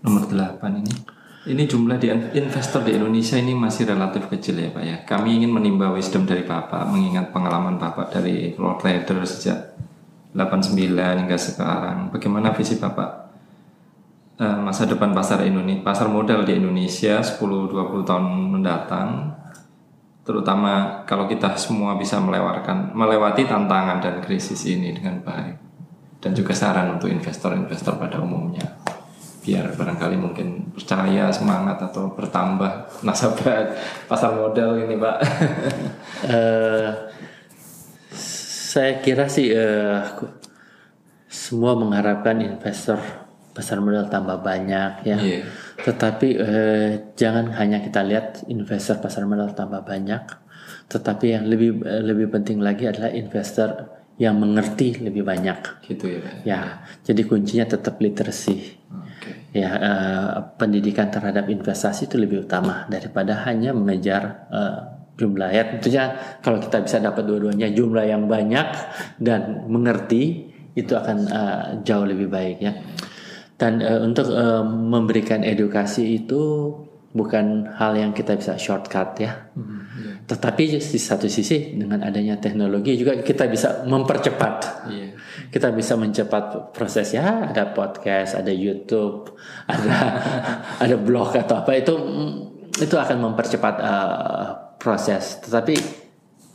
nomor 0.00 0.24
8 0.32 0.80
ini. 0.80 0.94
Ini 1.42 1.62
jumlah 1.68 1.98
di 2.00 2.08
investor 2.40 2.86
di 2.88 2.96
Indonesia 2.96 3.36
ini 3.36 3.52
masih 3.52 3.84
relatif 3.84 4.32
kecil 4.32 4.64
ya 4.64 4.72
Pak 4.72 4.84
ya. 4.86 4.96
Kami 5.04 5.44
ingin 5.44 5.52
menimba 5.52 5.92
wisdom 5.92 6.24
dari 6.24 6.48
Bapak 6.48 6.88
mengingat 6.88 7.28
pengalaman 7.36 7.76
Bapak 7.76 8.16
dari 8.16 8.56
floor 8.56 8.80
trader 8.80 9.20
sejak 9.28 9.76
89 10.32 10.88
hingga 10.96 11.36
sekarang. 11.36 12.08
Bagaimana 12.08 12.56
visi 12.56 12.80
Bapak 12.80 13.10
eh, 14.40 14.58
masa 14.64 14.88
depan 14.88 15.12
pasar 15.12 15.44
Indonesia, 15.44 15.84
pasar 15.84 16.08
modal 16.08 16.48
di 16.48 16.56
Indonesia 16.56 17.20
10-20 17.20 18.08
tahun 18.08 18.24
mendatang 18.56 19.41
terutama 20.22 21.02
kalau 21.02 21.26
kita 21.26 21.58
semua 21.58 21.98
bisa 21.98 22.22
melewatkan 22.22 22.94
melewati 22.94 23.42
tantangan 23.42 23.98
dan 23.98 24.22
krisis 24.22 24.62
ini 24.70 24.94
dengan 24.94 25.18
baik 25.22 25.56
dan 26.22 26.30
juga 26.30 26.54
saran 26.54 26.94
untuk 26.94 27.10
investor-investor 27.10 27.98
pada 27.98 28.22
umumnya 28.22 28.78
biar 29.42 29.74
barangkali 29.74 30.14
mungkin 30.22 30.70
percaya 30.70 31.26
semangat 31.34 31.82
atau 31.90 32.14
bertambah 32.14 33.02
nasabah 33.02 33.74
pasar 34.06 34.38
modal 34.38 34.78
ini 34.78 34.94
pak 34.94 35.16
Eh, 36.22 36.90
saya 38.14 39.02
kira 39.02 39.26
sih 39.26 39.50
eh, 39.50 39.98
semua 41.26 41.74
mengharapkan 41.74 42.38
investor 42.38 43.02
pasar 43.50 43.82
modal 43.82 44.06
tambah 44.06 44.38
banyak 44.38 44.92
ya. 45.02 45.18
Iya. 45.18 45.42
Tetapi 45.82 46.28
eh, 46.38 46.90
jangan 47.18 47.50
hanya 47.58 47.82
kita 47.82 48.06
lihat 48.06 48.46
investor 48.46 49.02
pasar 49.02 49.26
modal 49.26 49.50
tambah 49.50 49.82
banyak, 49.82 50.22
tetapi 50.86 51.34
yang 51.34 51.44
lebih 51.50 51.82
eh, 51.82 52.02
lebih 52.06 52.30
penting 52.30 52.62
lagi 52.62 52.86
adalah 52.86 53.10
investor 53.10 53.90
yang 54.20 54.38
mengerti 54.38 55.02
lebih 55.02 55.26
banyak. 55.26 55.82
gitu 55.82 56.06
ya 56.06 56.20
Ya, 56.46 56.60
jadi 57.02 57.26
kuncinya 57.26 57.66
tetap 57.66 57.98
literasi. 57.98 58.78
oke 58.92 59.30
Ya, 59.52 59.70
eh, 59.74 60.30
pendidikan 60.56 61.10
terhadap 61.10 61.50
investasi 61.50 62.06
itu 62.06 62.16
lebih 62.16 62.46
utama 62.46 62.86
daripada 62.86 63.42
hanya 63.48 63.74
mengejar 63.74 64.48
eh, 64.54 64.78
jumlah. 65.18 65.50
Ya, 65.50 65.62
tentunya 65.66 66.04
kalau 66.40 66.62
kita 66.62 66.78
bisa 66.86 67.02
dapat 67.02 67.26
dua-duanya 67.26 67.68
jumlah 67.74 68.06
yang 68.06 68.30
banyak 68.30 68.68
dan 69.18 69.66
mengerti 69.66 70.52
itu 70.72 70.92
akan 70.94 71.18
eh, 71.26 71.64
jauh 71.82 72.06
lebih 72.06 72.30
baik 72.30 72.58
ya. 72.62 72.72
Dan 73.62 73.78
eh, 73.78 74.00
untuk 74.02 74.26
eh, 74.34 74.64
memberikan 74.66 75.46
edukasi 75.46 76.18
itu 76.18 76.74
bukan 77.14 77.70
hal 77.78 77.94
yang 77.94 78.10
kita 78.10 78.34
bisa 78.34 78.58
shortcut 78.58 79.14
ya. 79.22 79.52
Tetapi 80.26 80.62
di 80.74 80.98
satu 80.98 81.30
sisi 81.30 81.78
dengan 81.78 82.02
adanya 82.02 82.40
teknologi 82.42 82.98
juga 82.98 83.14
kita 83.22 83.46
bisa 83.46 83.86
mempercepat. 83.86 84.54
Iya 84.90 85.12
kita 85.52 85.68
bisa 85.76 86.00
mencepat 86.00 86.72
proses 86.72 87.12
ya 87.12 87.52
ada 87.52 87.76
podcast 87.76 88.40
ada 88.40 88.48
YouTube 88.48 89.36
ada 89.72 89.96
ada 90.80 90.96
blog 90.96 91.36
atau 91.36 91.60
apa 91.60 91.76
itu 91.76 91.92
mm, 91.92 92.32
itu 92.80 92.96
akan 92.96 93.20
mempercepat 93.20 93.74
uh, 93.84 94.46
proses. 94.80 95.44
Tetapi 95.44 95.74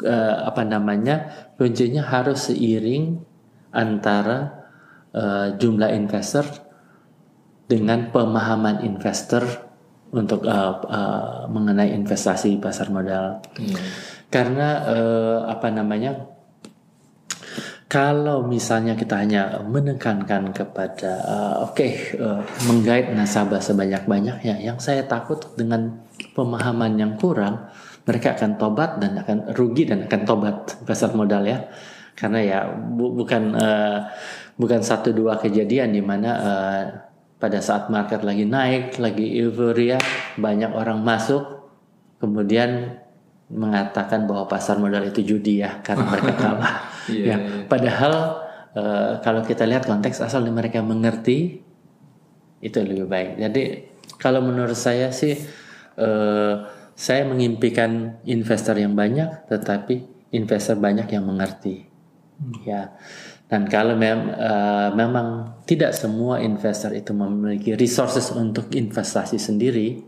uh, 0.02 0.50
apa 0.50 0.66
namanya 0.66 1.48
kuncinya 1.62 2.10
harus 2.10 2.50
seiring 2.50 3.22
antara 3.70 4.66
uh, 5.14 5.54
jumlah 5.54 5.94
investor 5.94 6.67
dengan 7.68 8.10
pemahaman 8.10 8.88
investor 8.88 9.44
untuk 10.16 10.48
uh, 10.48 10.80
uh, 10.88 11.52
mengenai 11.52 11.92
investasi 11.92 12.56
pasar 12.64 12.88
modal 12.90 13.44
iya 13.60 13.76
Karena 14.28 14.84
uh, 14.84 15.40
apa 15.48 15.72
namanya? 15.72 16.36
Kalau 17.88 18.44
misalnya 18.44 19.00
kita 19.00 19.16
hanya 19.16 19.64
menekankan 19.64 20.52
kepada 20.52 21.24
uh, 21.24 21.56
oke 21.64 21.80
okay, 21.80 21.92
uh, 22.20 22.44
menggait 22.68 23.08
nasabah 23.16 23.64
sebanyak-banyaknya, 23.64 24.60
yang 24.60 24.76
saya 24.84 25.08
takut 25.08 25.40
dengan 25.56 26.04
pemahaman 26.36 27.00
yang 27.00 27.16
kurang, 27.16 27.72
mereka 28.04 28.36
akan 28.36 28.60
tobat 28.60 29.00
dan 29.00 29.16
akan 29.24 29.56
rugi 29.56 29.88
dan 29.88 30.04
akan 30.04 30.22
tobat 30.28 30.76
pasar 30.84 31.16
modal 31.16 31.48
ya, 31.48 31.64
karena 32.20 32.40
ya 32.44 32.60
bu 32.76 33.16
bukan 33.16 33.56
uh, 33.56 34.12
bukan 34.60 34.84
satu 34.84 35.16
dua 35.16 35.40
kejadian 35.40 35.96
di 35.96 36.04
mana 36.04 36.30
uh, 36.36 36.84
pada 37.38 37.62
saat 37.62 37.94
market 37.94 38.26
lagi 38.26 38.50
naik, 38.50 38.98
lagi 38.98 39.38
euforia, 39.38 40.02
banyak 40.38 40.74
orang 40.74 41.06
masuk, 41.06 41.70
kemudian 42.18 42.98
mengatakan 43.48 44.28
bahwa 44.28 44.50
pasar 44.50 44.76
modal 44.76 45.08
itu 45.08 45.24
judi 45.24 45.64
ya 45.64 45.80
karena 45.86 46.06
mereka 46.14 46.34
kalah. 46.36 46.76
yeah, 47.08 47.16
ya, 47.16 47.28
yeah. 47.38 47.40
Padahal 47.70 48.14
uh, 48.76 49.12
kalau 49.24 49.42
kita 49.46 49.64
lihat 49.64 49.88
konteks 49.88 50.20
asal 50.20 50.44
mereka 50.50 50.84
mengerti 50.84 51.64
itu 52.60 52.78
lebih 52.82 53.06
baik. 53.08 53.32
Jadi 53.38 53.64
kalau 54.18 54.42
menurut 54.42 54.76
saya 54.76 55.14
sih 55.14 55.38
uh, 56.02 56.54
saya 56.98 57.22
mengimpikan 57.30 58.18
investor 58.26 58.74
yang 58.82 58.98
banyak, 58.98 59.46
tetapi 59.46 60.10
investor 60.34 60.82
banyak 60.82 61.06
yang 61.14 61.30
mengerti. 61.30 61.86
Ya. 62.66 62.94
Dan 63.48 63.66
kalau 63.72 63.96
mem 63.96 64.30
uh, 64.30 64.92
memang 64.94 65.60
tidak 65.64 65.96
semua 65.96 66.44
investor 66.44 66.92
itu 66.94 67.16
memiliki 67.16 67.74
resources 67.74 68.30
untuk 68.36 68.70
investasi 68.76 69.40
sendiri, 69.40 70.04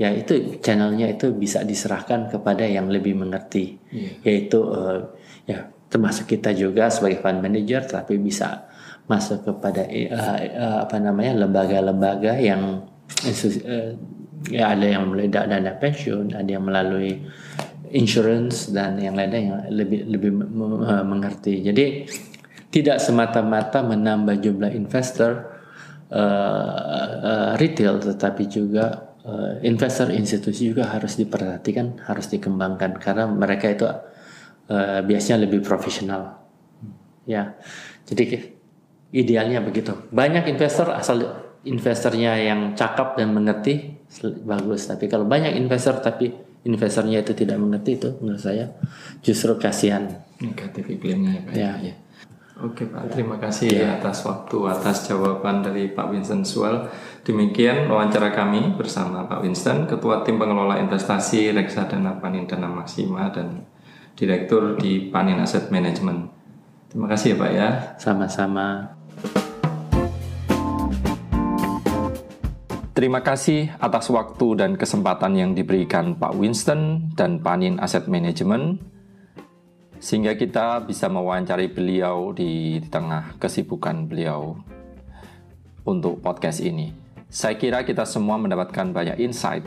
ya 0.00 0.08
itu 0.16 0.56
channelnya 0.64 1.12
itu 1.12 1.36
bisa 1.36 1.60
diserahkan 1.60 2.32
kepada 2.32 2.64
yang 2.64 2.88
lebih 2.88 3.20
mengerti 3.20 3.76
yeah. 3.92 4.16
yaitu 4.24 4.64
uh, 4.64 5.12
ya 5.44 5.68
termasuk 5.92 6.24
kita 6.24 6.56
juga 6.56 6.88
sebagai 6.88 7.20
fund 7.20 7.44
manager 7.44 7.84
tapi 7.84 8.16
bisa 8.16 8.64
masuk 9.04 9.44
kepada 9.44 9.84
uh, 9.84 10.40
uh, 10.56 10.78
apa 10.88 10.96
namanya 10.96 11.44
lembaga-lembaga 11.44 12.40
yang 12.40 12.88
uh, 13.28 13.90
ya 14.48 14.72
ada 14.72 14.86
yang 14.88 15.12
melalui 15.12 15.28
dana 15.28 15.72
pensiun 15.76 16.32
ada 16.32 16.48
yang 16.48 16.64
melalui 16.64 17.20
insurance 17.92 18.70
dan 18.70 18.98
yang 18.98 19.14
lainnya 19.18 19.40
yang 19.40 19.56
lebih 19.70 20.00
lebih 20.06 20.30
mengerti 21.04 21.66
jadi 21.66 22.06
tidak 22.70 23.02
semata-mata 23.02 23.82
menambah 23.82 24.38
jumlah 24.38 24.70
investor 24.70 25.50
uh, 26.14 27.06
uh, 27.18 27.50
retail 27.58 27.98
tetapi 27.98 28.46
juga 28.46 29.10
uh, 29.24 29.58
investor 29.66 30.08
institusi 30.12 30.70
juga 30.72 30.88
harus 30.88 31.16
diperhatikan, 31.18 32.06
harus 32.06 32.30
dikembangkan 32.30 32.96
karena 32.98 33.24
mereka 33.28 33.66
itu 33.68 33.84
uh, 33.86 35.00
biasanya 35.04 35.46
lebih 35.48 35.60
profesional. 35.64 36.40
Ya, 37.28 37.54
jadi 38.08 38.54
idealnya 39.14 39.60
begitu. 39.62 39.94
Banyak 40.10 40.48
investor 40.50 40.90
asal 40.94 41.22
investornya 41.62 42.40
yang 42.40 42.72
cakap 42.74 43.14
dan 43.20 43.30
mengerti 43.36 44.00
bagus. 44.42 44.88
Tapi 44.88 45.06
kalau 45.06 45.28
banyak 45.28 45.54
investor 45.54 46.00
tapi 46.00 46.32
investornya 46.64 47.24
itu 47.24 47.32
tidak 47.32 47.56
mengerti 47.56 47.96
itu 47.96 48.08
menurut 48.20 48.42
saya 48.42 48.72
justru 49.24 49.56
kasihan. 49.56 50.24
Negatif 50.40 50.84
iklimnya 50.88 51.40
ya. 51.52 51.52
ya. 51.52 51.72
ya. 51.92 51.94
Oke 52.60 52.84
Pak, 52.84 53.08
terima 53.08 53.40
kasih 53.40 53.72
ya. 53.72 53.96
atas 53.96 54.20
waktu, 54.28 54.68
atas 54.68 55.08
jawaban 55.08 55.64
dari 55.64 55.96
Pak 55.96 56.12
Winston 56.12 56.44
Suel. 56.44 56.92
Demikian 57.24 57.88
wawancara 57.88 58.36
kami 58.36 58.76
bersama 58.76 59.24
Pak 59.24 59.40
Winston, 59.40 59.88
Ketua 59.88 60.20
Tim 60.20 60.36
Pengelola 60.36 60.76
Investasi 60.76 61.56
Reksadana 61.56 62.20
Panin 62.20 62.44
Dana 62.44 62.68
Maksima 62.68 63.32
dan 63.32 63.64
Direktur 64.12 64.76
di 64.76 65.08
Panin 65.08 65.40
Asset 65.40 65.72
Management. 65.72 66.28
Terima 66.92 67.08
kasih 67.08 67.32
ya 67.32 67.40
Pak 67.40 67.50
ya. 67.56 67.68
Sama-sama. 67.96 68.92
Terima 73.00 73.24
kasih 73.24 73.72
atas 73.80 74.12
waktu 74.12 74.60
dan 74.60 74.76
kesempatan 74.76 75.32
yang 75.32 75.56
diberikan 75.56 76.20
Pak 76.20 76.36
Winston 76.36 77.08
dan 77.16 77.40
Panin 77.40 77.80
Asset 77.80 78.04
Management 78.12 78.76
sehingga 79.96 80.36
kita 80.36 80.84
bisa 80.84 81.08
mewawancari 81.08 81.72
beliau 81.72 82.36
di, 82.36 82.76
tengah 82.92 83.40
kesibukan 83.40 84.04
beliau 84.04 84.52
untuk 85.88 86.20
podcast 86.20 86.60
ini. 86.60 86.92
Saya 87.32 87.56
kira 87.56 87.88
kita 87.88 88.04
semua 88.04 88.36
mendapatkan 88.36 88.92
banyak 88.92 89.16
insight, 89.16 89.64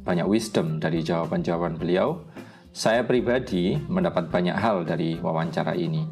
banyak 0.00 0.24
wisdom 0.24 0.80
dari 0.80 1.04
jawaban-jawaban 1.04 1.76
beliau. 1.76 2.24
Saya 2.72 3.04
pribadi 3.04 3.76
mendapat 3.76 4.32
banyak 4.32 4.56
hal 4.56 4.88
dari 4.88 5.20
wawancara 5.20 5.76
ini. 5.76 6.08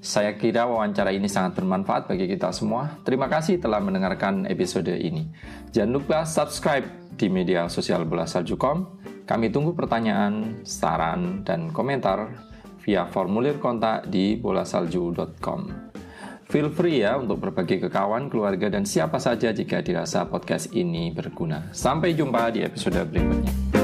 Saya 0.00 0.32
kira 0.32 0.64
wawancara 0.64 1.12
ini 1.12 1.28
sangat 1.28 1.60
bermanfaat 1.60 2.08
bagi 2.08 2.24
kita 2.24 2.56
semua. 2.56 2.96
Terima 3.04 3.28
kasih 3.28 3.60
telah 3.60 3.84
mendengarkan 3.84 4.48
episode 4.48 4.88
ini. 4.96 5.28
Jangan 5.76 5.92
lupa 5.92 6.24
subscribe 6.24 6.88
di 7.20 7.28
media 7.28 7.68
sosial 7.68 8.08
Bola 8.08 8.24
Salju.com. 8.24 8.96
Kami 9.28 9.52
tunggu 9.52 9.76
pertanyaan, 9.76 10.64
saran, 10.64 11.44
dan 11.44 11.68
komentar 11.68 12.32
via 12.80 13.04
formulir 13.06 13.60
kontak 13.60 14.08
di 14.08 14.40
bolasalju.com. 14.40 15.92
Feel 16.50 16.72
free 16.72 17.04
ya 17.06 17.14
untuk 17.14 17.46
berbagi 17.46 17.78
ke 17.78 17.86
kawan, 17.86 18.26
keluarga, 18.26 18.66
dan 18.66 18.82
siapa 18.82 19.22
saja 19.22 19.54
jika 19.54 19.84
dirasa 19.84 20.26
podcast 20.26 20.74
ini 20.74 21.14
berguna. 21.14 21.70
Sampai 21.70 22.16
jumpa 22.16 22.50
di 22.50 22.66
episode 22.66 22.98
berikutnya. 23.06 23.79